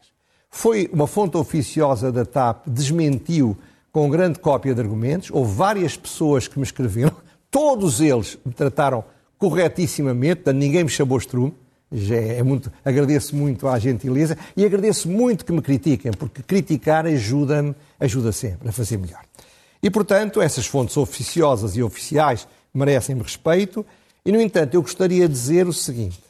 Foi 0.50 0.90
uma 0.92 1.06
fonte 1.06 1.36
oficiosa 1.36 2.10
da 2.10 2.24
TAP, 2.24 2.66
desmentiu 2.66 3.56
com 3.92 4.10
grande 4.10 4.40
cópia 4.40 4.74
de 4.74 4.80
argumentos. 4.80 5.30
Houve 5.30 5.54
várias 5.54 5.96
pessoas 5.96 6.48
que 6.48 6.58
me 6.58 6.64
escreveram, 6.64 7.14
todos 7.50 8.00
eles 8.00 8.38
me 8.44 8.52
trataram 8.52 9.04
corretissimamente, 9.38 10.52
ninguém 10.52 10.84
me 10.84 10.90
chamou 10.90 11.18
estrume. 11.18 11.54
Já 11.92 12.14
é 12.14 12.42
muito, 12.42 12.70
agradeço 12.84 13.34
muito 13.34 13.66
à 13.66 13.76
gentileza 13.76 14.38
e 14.56 14.64
agradeço 14.64 15.08
muito 15.08 15.44
que 15.44 15.50
me 15.50 15.60
critiquem, 15.60 16.12
porque 16.12 16.40
criticar 16.40 17.04
ajuda-me, 17.04 17.74
ajuda 17.98 18.30
sempre 18.30 18.68
a 18.68 18.72
fazer 18.72 18.96
melhor. 18.96 19.24
E, 19.82 19.90
portanto, 19.90 20.40
essas 20.40 20.66
fontes 20.66 20.96
oficiosas 20.96 21.76
e 21.76 21.82
oficiais 21.82 22.46
merecem-me 22.72 23.22
respeito. 23.22 23.84
E, 24.24 24.30
no 24.30 24.40
entanto, 24.40 24.74
eu 24.74 24.82
gostaria 24.82 25.26
de 25.26 25.34
dizer 25.34 25.66
o 25.66 25.72
seguinte: 25.72 26.20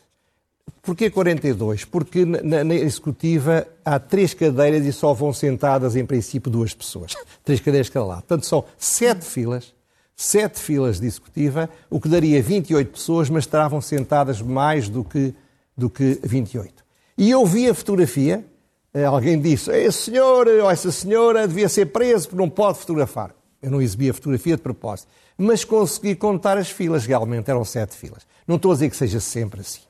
porquê 0.80 1.10
42? 1.10 1.84
Porque 1.84 2.24
na, 2.24 2.64
na 2.64 2.74
executiva 2.74 3.66
há 3.84 3.98
três 3.98 4.32
cadeiras 4.32 4.86
e 4.86 4.92
só 4.92 5.12
vão 5.12 5.32
sentadas, 5.32 5.94
em 5.94 6.06
princípio, 6.06 6.50
duas 6.50 6.72
pessoas. 6.72 7.14
Três 7.44 7.60
cadeiras 7.60 7.90
cada 7.90 8.06
lado. 8.06 8.22
Portanto, 8.22 8.46
são 8.46 8.64
sete 8.78 9.26
filas 9.26 9.74
sete 10.20 10.60
filas 10.60 11.00
de 11.00 11.06
executiva, 11.06 11.70
o 11.88 11.98
que 11.98 12.06
daria 12.06 12.42
28 12.42 12.92
pessoas, 12.92 13.30
mas 13.30 13.44
estavam 13.44 13.80
sentadas 13.80 14.42
mais 14.42 14.86
do 14.86 15.02
que 15.02 15.34
do 15.74 15.88
que 15.88 16.20
28. 16.22 16.84
E 17.16 17.30
eu 17.30 17.46
vi 17.46 17.70
a 17.70 17.74
fotografia, 17.74 18.44
eh, 18.92 19.04
alguém 19.04 19.40
disse, 19.40 19.70
esse 19.70 20.10
senhor 20.10 20.46
ou 20.46 20.70
essa 20.70 20.92
senhora 20.92 21.48
devia 21.48 21.70
ser 21.70 21.86
preso 21.86 22.28
porque 22.28 22.42
não 22.42 22.50
pode 22.50 22.78
fotografar. 22.78 23.34
Eu 23.62 23.70
não 23.70 23.80
exibi 23.80 24.10
a 24.10 24.14
fotografia 24.14 24.56
de 24.56 24.62
propósito. 24.62 25.08
Mas 25.38 25.64
consegui 25.64 26.14
contar 26.14 26.58
as 26.58 26.70
filas, 26.70 27.06
realmente 27.06 27.50
eram 27.50 27.64
sete 27.64 27.96
filas. 27.96 28.26
Não 28.46 28.56
estou 28.56 28.72
a 28.72 28.74
dizer 28.74 28.90
que 28.90 28.96
seja 28.96 29.20
sempre 29.20 29.60
assim. 29.60 29.80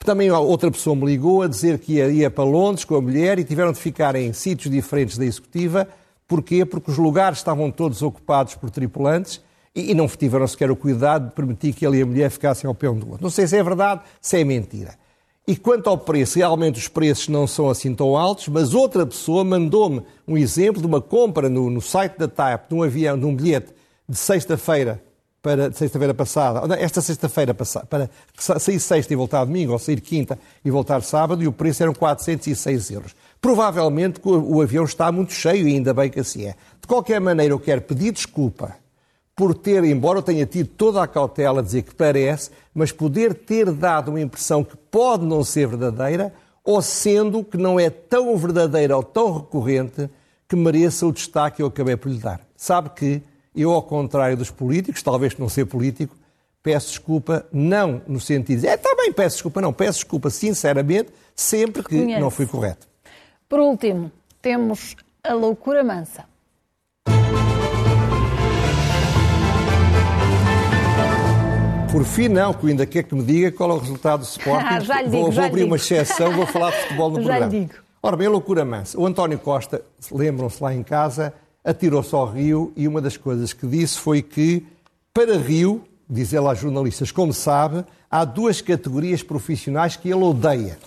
Também 0.00 0.32
outra 0.32 0.70
pessoa 0.70 0.96
me 0.96 1.06
ligou 1.06 1.42
a 1.42 1.46
dizer 1.46 1.78
que 1.78 1.94
ia, 1.94 2.10
ia 2.10 2.30
para 2.30 2.42
Londres 2.42 2.84
com 2.84 2.96
a 2.96 3.00
mulher 3.00 3.38
e 3.38 3.44
tiveram 3.44 3.70
de 3.70 3.78
ficar 3.78 4.16
em 4.16 4.32
sítios 4.32 4.72
diferentes 4.72 5.16
da 5.16 5.24
executiva. 5.24 5.86
Porquê? 6.26 6.64
Porque 6.64 6.90
os 6.90 6.98
lugares 6.98 7.38
estavam 7.38 7.70
todos 7.70 8.02
ocupados 8.02 8.56
por 8.56 8.68
tripulantes 8.68 9.40
e, 9.74 9.94
não 9.94 10.08
tiveram 10.08 10.46
sequer 10.46 10.70
o 10.70 10.76
cuidado 10.76 11.28
de 11.28 11.34
permitir 11.34 11.72
que 11.72 11.86
ele 11.86 11.98
e 11.98 12.02
a 12.02 12.06
mulher 12.06 12.30
ficassem 12.30 12.66
ao 12.66 12.74
pé 12.74 12.90
um 12.90 12.98
do 12.98 13.06
outro. 13.08 13.22
Não 13.22 13.30
sei 13.30 13.46
se 13.46 13.56
é 13.56 13.62
verdade, 13.62 14.02
se 14.20 14.38
é 14.40 14.44
mentira. 14.44 14.94
E 15.46 15.56
quanto 15.56 15.88
ao 15.88 15.98
preço, 15.98 16.38
realmente 16.38 16.78
os 16.78 16.88
preços 16.88 17.28
não 17.28 17.46
são 17.46 17.68
assim 17.68 17.94
tão 17.94 18.16
altos, 18.16 18.48
mas 18.48 18.74
outra 18.74 19.06
pessoa 19.06 19.42
mandou-me 19.42 20.02
um 20.26 20.36
exemplo 20.36 20.80
de 20.80 20.86
uma 20.86 21.00
compra 21.00 21.48
no, 21.48 21.70
no 21.70 21.80
site 21.80 22.18
da 22.18 22.28
TAP 22.28 22.68
de 22.68 22.74
um 22.74 22.82
avião, 22.82 23.18
de 23.18 23.24
um 23.24 23.34
bilhete 23.34 23.72
de 24.08 24.16
sexta-feira 24.16 25.02
para 25.42 25.72
sexta-feira 25.72 26.12
passada, 26.12 26.74
esta 26.76 27.00
sexta-feira 27.00 27.54
passada, 27.54 27.86
para 27.86 28.10
sair 28.58 28.78
sexta 28.78 29.12
e 29.12 29.16
voltar 29.16 29.42
domingo, 29.44 29.72
ou 29.72 29.78
sair 29.78 30.00
quinta 30.00 30.38
e 30.62 30.70
voltar 30.70 31.02
sábado, 31.02 31.42
e 31.42 31.48
o 31.48 31.52
preço 31.52 31.82
eram 31.82 31.94
406 31.94 32.90
euros. 32.90 33.16
Provavelmente 33.40 34.20
o 34.22 34.60
avião 34.60 34.84
está 34.84 35.10
muito 35.10 35.32
cheio 35.32 35.66
e 35.66 35.74
ainda 35.74 35.94
bem 35.94 36.10
que 36.10 36.20
assim 36.20 36.44
é. 36.44 36.54
De 36.78 36.86
qualquer 36.86 37.20
maneira, 37.20 37.54
eu 37.54 37.58
quero 37.58 37.80
pedir 37.80 38.12
desculpa 38.12 38.76
por 39.40 39.54
ter, 39.54 39.82
embora 39.84 40.18
eu 40.18 40.22
tenha 40.22 40.44
tido 40.44 40.68
toda 40.68 41.02
a 41.02 41.08
cautela 41.08 41.60
a 41.60 41.62
dizer 41.62 41.80
que 41.80 41.94
parece, 41.94 42.50
mas 42.74 42.92
poder 42.92 43.32
ter 43.32 43.72
dado 43.72 44.10
uma 44.10 44.20
impressão 44.20 44.62
que 44.62 44.76
pode 44.76 45.24
não 45.24 45.42
ser 45.42 45.66
verdadeira, 45.66 46.30
ou 46.62 46.82
sendo 46.82 47.42
que 47.42 47.56
não 47.56 47.80
é 47.80 47.88
tão 47.88 48.36
verdadeira 48.36 48.94
ou 48.94 49.02
tão 49.02 49.38
recorrente 49.38 50.10
que 50.46 50.54
mereça 50.54 51.06
o 51.06 51.12
destaque 51.12 51.56
que 51.56 51.62
eu 51.62 51.68
acabei 51.68 51.96
por 51.96 52.10
lhe 52.10 52.18
dar. 52.18 52.42
Sabe 52.54 52.90
que 52.90 53.22
eu, 53.56 53.70
ao 53.70 53.82
contrário 53.82 54.36
dos 54.36 54.50
políticos, 54.50 55.02
talvez 55.02 55.34
não 55.38 55.48
ser 55.48 55.64
político, 55.64 56.14
peço 56.62 56.88
desculpa, 56.88 57.46
não 57.50 58.02
no 58.06 58.20
sentido 58.20 58.60
de, 58.60 58.66
é, 58.66 58.74
está 58.74 58.94
bem, 58.94 59.10
peço 59.10 59.36
desculpa, 59.36 59.62
não, 59.62 59.72
peço 59.72 60.00
desculpa 60.00 60.28
sinceramente, 60.28 61.08
sempre 61.34 61.82
que 61.82 61.94
Reconhece. 61.94 62.20
não 62.20 62.30
fui 62.30 62.44
correto. 62.44 62.86
Por 63.48 63.58
último, 63.58 64.12
temos 64.42 64.96
a 65.24 65.32
loucura 65.32 65.82
mansa. 65.82 66.28
Por 72.00 72.06
fim, 72.06 72.28
não, 72.28 72.54
que 72.54 72.66
ainda 72.66 72.86
quer 72.86 73.02
que 73.02 73.14
me 73.14 73.22
diga 73.22 73.52
qual 73.52 73.72
é 73.72 73.74
o 73.74 73.76
resultado 73.76 74.20
do 74.20 74.24
Sporting. 74.24 74.66
Ah, 74.66 74.80
já 74.80 75.02
lhe 75.02 75.10
digo, 75.10 75.22
vou, 75.22 75.32
já 75.32 75.42
vou 75.42 75.48
abrir 75.48 75.60
digo. 75.60 75.70
uma 75.70 75.76
exceção, 75.76 76.32
vou 76.32 76.46
falar 76.46 76.70
de 76.70 76.76
futebol 76.78 77.10
no 77.10 77.16
já 77.20 77.24
programa. 77.24 77.52
Lhe 77.52 77.60
digo. 77.60 77.74
Ora 78.02 78.16
bem, 78.16 78.26
loucura 78.26 78.64
mansa. 78.64 78.98
O 78.98 79.04
António 79.04 79.38
Costa, 79.38 79.82
lembram-se 80.10 80.62
lá 80.62 80.74
em 80.74 80.82
casa, 80.82 81.34
atirou-se 81.62 82.14
ao 82.14 82.24
Rio 82.24 82.72
e 82.74 82.88
uma 82.88 83.02
das 83.02 83.18
coisas 83.18 83.52
que 83.52 83.66
disse 83.66 83.98
foi 83.98 84.22
que, 84.22 84.66
para 85.12 85.36
Rio, 85.36 85.84
diz 86.08 86.32
ele 86.32 86.46
aos 86.46 86.58
jornalistas, 86.58 87.12
como 87.12 87.34
sabe, 87.34 87.84
há 88.10 88.24
duas 88.24 88.62
categorias 88.62 89.22
profissionais 89.22 89.94
que 89.94 90.08
ele 90.08 90.24
odeia. 90.24 90.78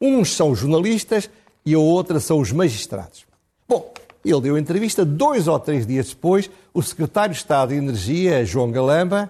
Uns 0.00 0.30
são 0.30 0.52
os 0.52 0.60
jornalistas 0.60 1.28
e 1.66 1.74
a 1.74 1.78
outra 1.80 2.20
são 2.20 2.38
os 2.38 2.52
magistrados. 2.52 3.26
Bom, 3.68 3.92
ele 4.24 4.40
deu 4.40 4.56
entrevista 4.56 5.04
dois 5.04 5.48
ou 5.48 5.58
três 5.58 5.84
dias 5.84 6.10
depois, 6.10 6.48
o 6.72 6.80
secretário 6.80 7.34
de 7.34 7.40
Estado 7.40 7.70
de 7.70 7.74
Energia, 7.74 8.44
João 8.44 8.70
Galamba, 8.70 9.28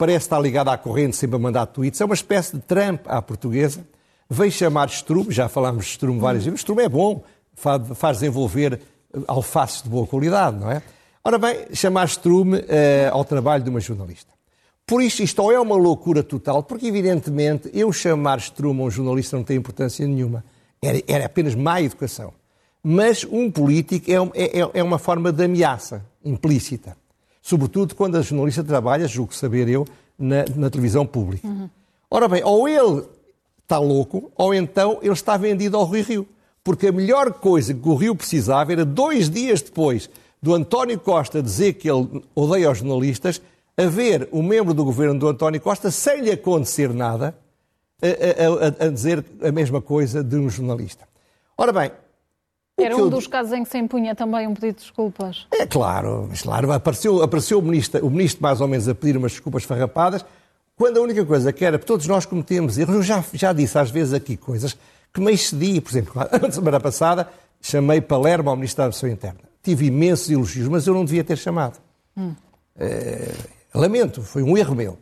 parece 0.00 0.24
estar 0.24 0.40
ligado 0.40 0.70
à 0.70 0.78
corrente, 0.78 1.14
sempre 1.14 1.36
a 1.36 1.38
mandar 1.38 1.66
tweets, 1.66 2.00
é 2.00 2.04
uma 2.06 2.14
espécie 2.14 2.56
de 2.56 2.62
Trump 2.62 3.02
à 3.06 3.20
portuguesa, 3.20 3.86
veio 4.30 4.50
chamar 4.50 4.88
Strume, 4.88 5.30
já 5.30 5.46
falámos 5.46 5.84
de 5.84 5.90
Strume 5.90 6.18
várias 6.18 6.42
vezes, 6.42 6.60
Strume 6.60 6.84
é 6.84 6.88
bom, 6.88 7.22
faz 7.94 8.16
desenvolver 8.16 8.80
alfaces 9.28 9.82
de 9.82 9.90
boa 9.90 10.06
qualidade, 10.06 10.56
não 10.56 10.70
é? 10.70 10.82
Ora 11.22 11.36
bem, 11.36 11.66
chamar 11.74 12.06
Strume 12.06 12.60
uh, 12.60 12.62
ao 13.12 13.26
trabalho 13.26 13.62
de 13.62 13.68
uma 13.68 13.78
jornalista. 13.78 14.32
Por 14.86 15.02
isso, 15.02 15.22
isto 15.22 15.42
ou 15.42 15.52
é 15.52 15.60
uma 15.60 15.76
loucura 15.76 16.22
total, 16.22 16.62
porque 16.62 16.86
evidentemente 16.86 17.70
eu 17.74 17.92
chamar 17.92 18.38
Strume 18.38 18.80
a 18.80 18.84
um 18.84 18.90
jornalista 18.90 19.36
não 19.36 19.44
tem 19.44 19.58
importância 19.58 20.06
nenhuma. 20.06 20.42
Era, 20.80 21.02
era 21.06 21.26
apenas 21.26 21.54
má 21.54 21.82
educação. 21.82 22.32
Mas 22.82 23.22
um 23.22 23.50
político 23.50 24.10
é, 24.10 24.60
é, 24.60 24.70
é 24.72 24.82
uma 24.82 24.98
forma 24.98 25.30
de 25.30 25.44
ameaça 25.44 26.02
implícita. 26.24 26.96
Sobretudo 27.40 27.94
quando 27.94 28.16
a 28.16 28.22
jornalista 28.22 28.62
trabalha, 28.62 29.08
julgo 29.08 29.34
saber 29.34 29.68
eu, 29.68 29.86
na, 30.18 30.44
na 30.54 30.70
televisão 30.70 31.06
pública. 31.06 31.46
Uhum. 31.46 31.70
Ora 32.10 32.28
bem, 32.28 32.42
ou 32.44 32.68
ele 32.68 33.04
está 33.62 33.78
louco, 33.78 34.30
ou 34.36 34.52
então 34.52 34.98
ele 35.00 35.12
está 35.12 35.36
vendido 35.36 35.76
ao 35.76 35.84
Rui 35.84 36.02
Rio. 36.02 36.28
Porque 36.62 36.88
a 36.88 36.92
melhor 36.92 37.32
coisa 37.32 37.72
que 37.72 37.88
o 37.88 37.94
Rio 37.94 38.14
precisava 38.14 38.72
era 38.72 38.84
dois 38.84 39.30
dias 39.30 39.62
depois 39.62 40.10
do 40.42 40.54
António 40.54 40.98
Costa 40.98 41.42
dizer 41.42 41.74
que 41.74 41.90
ele 41.90 42.22
odeia 42.34 42.70
os 42.70 42.78
jornalistas, 42.78 43.40
haver 43.76 44.28
um 44.32 44.42
membro 44.42 44.74
do 44.74 44.84
governo 44.84 45.18
do 45.18 45.28
António 45.28 45.60
Costa, 45.60 45.90
sem 45.90 46.20
lhe 46.20 46.30
acontecer 46.30 46.92
nada, 46.92 47.34
a, 48.02 48.84
a, 48.84 48.86
a 48.86 48.90
dizer 48.90 49.24
a 49.42 49.52
mesma 49.52 49.80
coisa 49.80 50.22
de 50.22 50.36
um 50.36 50.48
jornalista. 50.48 51.06
Ora 51.56 51.72
bem, 51.72 51.90
era 52.84 52.96
um 52.96 53.08
dos 53.08 53.26
casos 53.26 53.52
em 53.52 53.64
que 53.64 53.70
se 53.70 53.78
impunha 53.78 54.14
também 54.14 54.46
um 54.46 54.54
pedido 54.54 54.76
de 54.76 54.82
desculpas. 54.82 55.46
É 55.50 55.66
claro, 55.66 56.26
mas 56.28 56.42
claro, 56.42 56.72
apareceu, 56.72 57.22
apareceu 57.22 57.58
o, 57.58 57.62
ministro, 57.62 58.04
o 58.04 58.10
ministro 58.10 58.42
mais 58.42 58.60
ou 58.60 58.68
menos 58.68 58.88
a 58.88 58.94
pedir 58.94 59.16
umas 59.16 59.32
desculpas 59.32 59.64
farrapadas, 59.64 60.24
quando 60.76 60.98
a 60.98 61.02
única 61.02 61.24
coisa 61.26 61.52
que 61.52 61.64
era, 61.64 61.78
todos 61.78 62.06
nós 62.06 62.24
cometemos 62.24 62.78
erros, 62.78 62.94
eu 62.94 63.02
já, 63.02 63.24
já 63.34 63.52
disse 63.52 63.78
às 63.78 63.90
vezes 63.90 64.14
aqui 64.14 64.36
coisas 64.36 64.76
que 65.12 65.20
me 65.20 65.32
excedi, 65.32 65.80
por 65.80 65.90
exemplo, 65.90 66.12
na 66.40 66.50
semana 66.50 66.80
passada 66.80 67.28
chamei 67.60 68.00
Palermo 68.00 68.48
ao 68.48 68.56
Ministro 68.56 68.78
da 68.78 68.84
Administração 68.84 69.10
Interna. 69.10 69.40
Tive 69.62 69.86
imensos 69.86 70.30
elogios, 70.30 70.68
mas 70.68 70.86
eu 70.86 70.94
não 70.94 71.04
devia 71.04 71.22
ter 71.22 71.36
chamado. 71.36 71.78
Hum. 72.16 72.34
É, 72.78 73.30
lamento, 73.74 74.22
foi 74.22 74.42
um 74.42 74.56
erro 74.56 74.74
meu. 74.74 74.98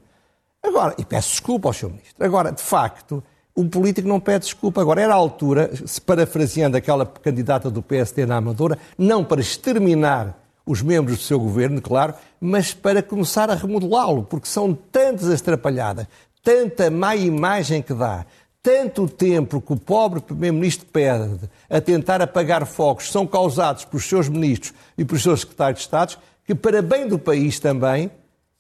Agora, 0.63 0.95
e 0.99 1.05
peço 1.05 1.31
desculpa 1.31 1.69
ao 1.69 1.73
Sr. 1.73 1.91
Ministro. 1.91 2.25
Agora, 2.25 2.51
de 2.51 2.63
facto, 2.63 3.23
um 3.59 3.69
político 3.69 4.07
não 4.07 4.21
pede 4.21 4.45
desculpa. 4.45 4.81
Agora, 4.81 5.03
era 5.03 5.13
a 5.13 5.17
altura, 5.17 5.71
se 5.85 6.01
parafraseando 6.01 6.77
aquela 6.77 7.05
candidata 7.05 7.69
do 7.69 7.83
PSD 7.83 8.25
na 8.25 8.37
Amadora, 8.37 8.79
não 8.97 9.25
para 9.25 9.41
exterminar 9.41 10.39
os 10.65 10.81
membros 10.81 11.19
do 11.19 11.25
seu 11.25 11.41
governo, 11.41 11.83
claro, 11.83 12.15
mas 12.41 12.73
para 12.73 13.03
começar 13.03 13.51
a 13.51 13.57
remodelá-lo, 13.57 14.23
porque 14.23 14.47
são 14.47 14.73
tantas 14.73 15.29
as 15.29 15.41
atrapalhadas, 15.41 16.07
tanta 16.41 16.89
má 16.89 17.17
imagem 17.17 17.83
que 17.83 17.93
dá, 17.93 18.25
tanto 18.63 19.09
tempo 19.09 19.61
que 19.61 19.73
o 19.73 19.77
pobre 19.77 20.21
Primeiro-Ministro 20.21 20.87
perde 20.87 21.49
a 21.69 21.81
tentar 21.81 22.23
apagar 22.23 22.65
fogos 22.65 23.11
são 23.11 23.27
causados 23.27 23.85
pelos 23.85 24.05
seus 24.05 24.29
ministros 24.29 24.73
e 24.97 25.05
pelos 25.05 25.23
seus 25.23 25.41
secretários 25.41 25.81
de 25.81 25.87
Estado, 25.87 26.17
que, 26.45 26.55
para 26.55 26.81
bem 26.81 27.09
do 27.09 27.19
país 27.19 27.59
também, 27.59 28.09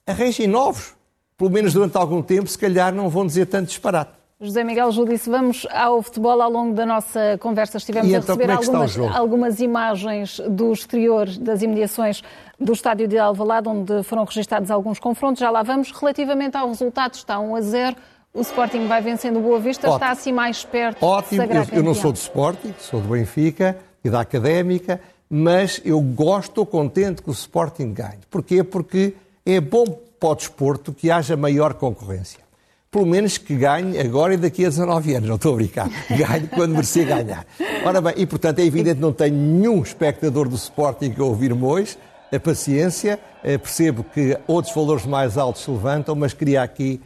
arranjem 0.04 0.48
novos. 0.48 0.94
Pelo 1.36 1.50
menos 1.50 1.72
durante 1.72 1.96
algum 1.96 2.20
tempo, 2.20 2.48
se 2.48 2.58
calhar 2.58 2.92
não 2.92 3.08
vão 3.08 3.24
dizer 3.24 3.46
tanto 3.46 3.68
disparate. 3.68 4.17
José 4.40 4.62
Miguel 4.62 4.92
Júlio 4.92 5.14
disse, 5.14 5.28
vamos 5.28 5.66
ao 5.68 6.00
futebol 6.00 6.40
ao 6.40 6.48
longo 6.48 6.72
da 6.72 6.86
nossa 6.86 7.36
conversa. 7.40 7.76
Estivemos 7.76 8.08
então, 8.08 8.20
a 8.20 8.38
receber 8.38 8.52
é 8.52 8.54
algumas, 8.54 8.98
algumas, 9.16 9.60
imagens 9.60 10.40
do 10.48 10.72
exterior, 10.72 11.26
das 11.26 11.60
imediações 11.60 12.22
do 12.56 12.72
estádio 12.72 13.08
de 13.08 13.18
Alvalade, 13.18 13.68
onde 13.68 14.04
foram 14.04 14.22
registados 14.24 14.70
alguns 14.70 15.00
confrontos. 15.00 15.40
Já 15.40 15.50
lá 15.50 15.64
vamos. 15.64 15.90
Relativamente 15.90 16.56
ao 16.56 16.68
resultado, 16.68 17.14
está 17.14 17.40
1 17.40 17.56
a 17.56 17.60
0. 17.60 17.96
O 18.32 18.40
Sporting 18.42 18.86
vai 18.86 19.02
vencendo 19.02 19.40
o 19.40 19.42
Boa 19.42 19.58
Vista, 19.58 19.88
Ótimo. 19.88 19.96
está 19.96 20.12
assim 20.12 20.30
mais 20.30 20.64
perto 20.64 21.02
Ótimo. 21.02 21.42
eu, 21.42 21.78
eu 21.78 21.82
não 21.82 21.94
sou 21.94 22.12
do 22.12 22.18
Sporting, 22.18 22.72
sou 22.78 23.00
do 23.00 23.08
Benfica 23.08 23.76
e 24.04 24.10
da 24.10 24.20
Académica, 24.20 25.00
mas 25.28 25.80
eu 25.84 26.00
gosto, 26.00 26.50
estou 26.50 26.64
contente 26.64 27.22
que 27.22 27.30
o 27.30 27.32
Sporting 27.32 27.92
ganhe. 27.92 28.20
Porquê? 28.30 28.62
Porque 28.62 29.14
é 29.44 29.60
bom 29.60 29.84
para 30.20 30.28
o 30.28 30.34
desporto 30.36 30.92
que 30.92 31.10
haja 31.10 31.36
maior 31.36 31.74
concorrência 31.74 32.47
pelo 32.90 33.06
menos 33.06 33.36
que 33.36 33.54
ganhe 33.54 33.98
agora 33.98 34.34
e 34.34 34.36
daqui 34.36 34.64
a 34.64 34.68
19 34.68 35.14
anos, 35.14 35.28
não 35.28 35.36
estou 35.36 35.52
a 35.52 35.56
brincar, 35.56 35.90
ganhe 36.08 36.46
quando 36.48 36.72
merecer 36.72 37.06
ganhar. 37.06 37.46
Ora 37.84 38.00
bem, 38.00 38.14
e 38.16 38.26
portanto 38.26 38.60
é 38.60 38.64
evidente 38.64 38.96
que 38.96 39.02
não 39.02 39.12
tenho 39.12 39.34
nenhum 39.34 39.82
espectador 39.82 40.48
do 40.48 40.56
Sporting 40.56 41.14
a 41.18 41.24
ouvir-me 41.24 41.62
hoje, 41.62 41.98
a 42.32 42.40
paciência, 42.40 43.18
eh, 43.42 43.58
percebo 43.58 44.04
que 44.04 44.38
outros 44.46 44.74
valores 44.74 45.04
mais 45.04 45.36
altos 45.36 45.62
se 45.62 45.70
levantam, 45.70 46.14
mas 46.14 46.32
queria 46.32 46.62
aqui, 46.62 47.00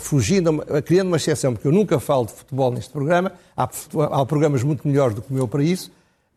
fugindo, 0.00 0.64
criando 0.84 1.08
uma 1.08 1.16
exceção, 1.16 1.52
porque 1.52 1.66
eu 1.66 1.72
nunca 1.72 1.98
falo 1.98 2.26
de 2.26 2.32
futebol 2.32 2.70
neste 2.70 2.90
programa, 2.90 3.32
há, 3.56 3.68
há 4.10 4.26
programas 4.26 4.62
muito 4.62 4.86
melhores 4.86 5.16
do 5.16 5.22
que 5.22 5.30
o 5.30 5.34
meu 5.34 5.48
para 5.48 5.62
isso, 5.62 5.90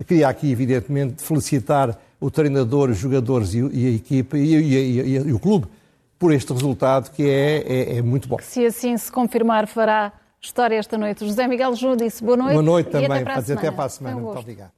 queria 0.07 0.27
aqui, 0.27 0.51
evidentemente, 0.51 1.23
felicitar 1.23 1.99
o 2.19 2.31
treinador, 2.31 2.89
os 2.89 2.97
jogadores 2.97 3.53
e, 3.53 3.61
a 3.61 3.89
equipa 3.91 4.37
e, 4.37 4.55
e, 4.55 5.17
e 5.17 5.33
o 5.33 5.39
clube 5.39 5.67
por 6.17 6.33
este 6.33 6.51
resultado 6.53 7.11
que 7.11 7.29
é, 7.29 7.63
é, 7.67 7.97
é 7.97 8.01
muito 8.01 8.27
bom. 8.27 8.37
Se 8.41 8.65
assim 8.65 8.97
se 8.97 9.11
confirmar, 9.11 9.67
fará 9.67 10.11
história 10.41 10.75
esta 10.75 10.97
noite. 10.97 11.25
José 11.25 11.47
Miguel 11.47 11.75
Júdice, 11.75 12.23
boa 12.23 12.37
noite. 12.37 12.53
Boa 12.53 12.63
noite 12.63 12.89
também. 12.89 13.05
Até 13.05 13.23
para, 13.23 13.39
até 13.39 13.71
para 13.71 13.85
a 13.85 13.89
semana. 13.89 14.21
Muito 14.21 14.39
obrigado. 14.39 14.76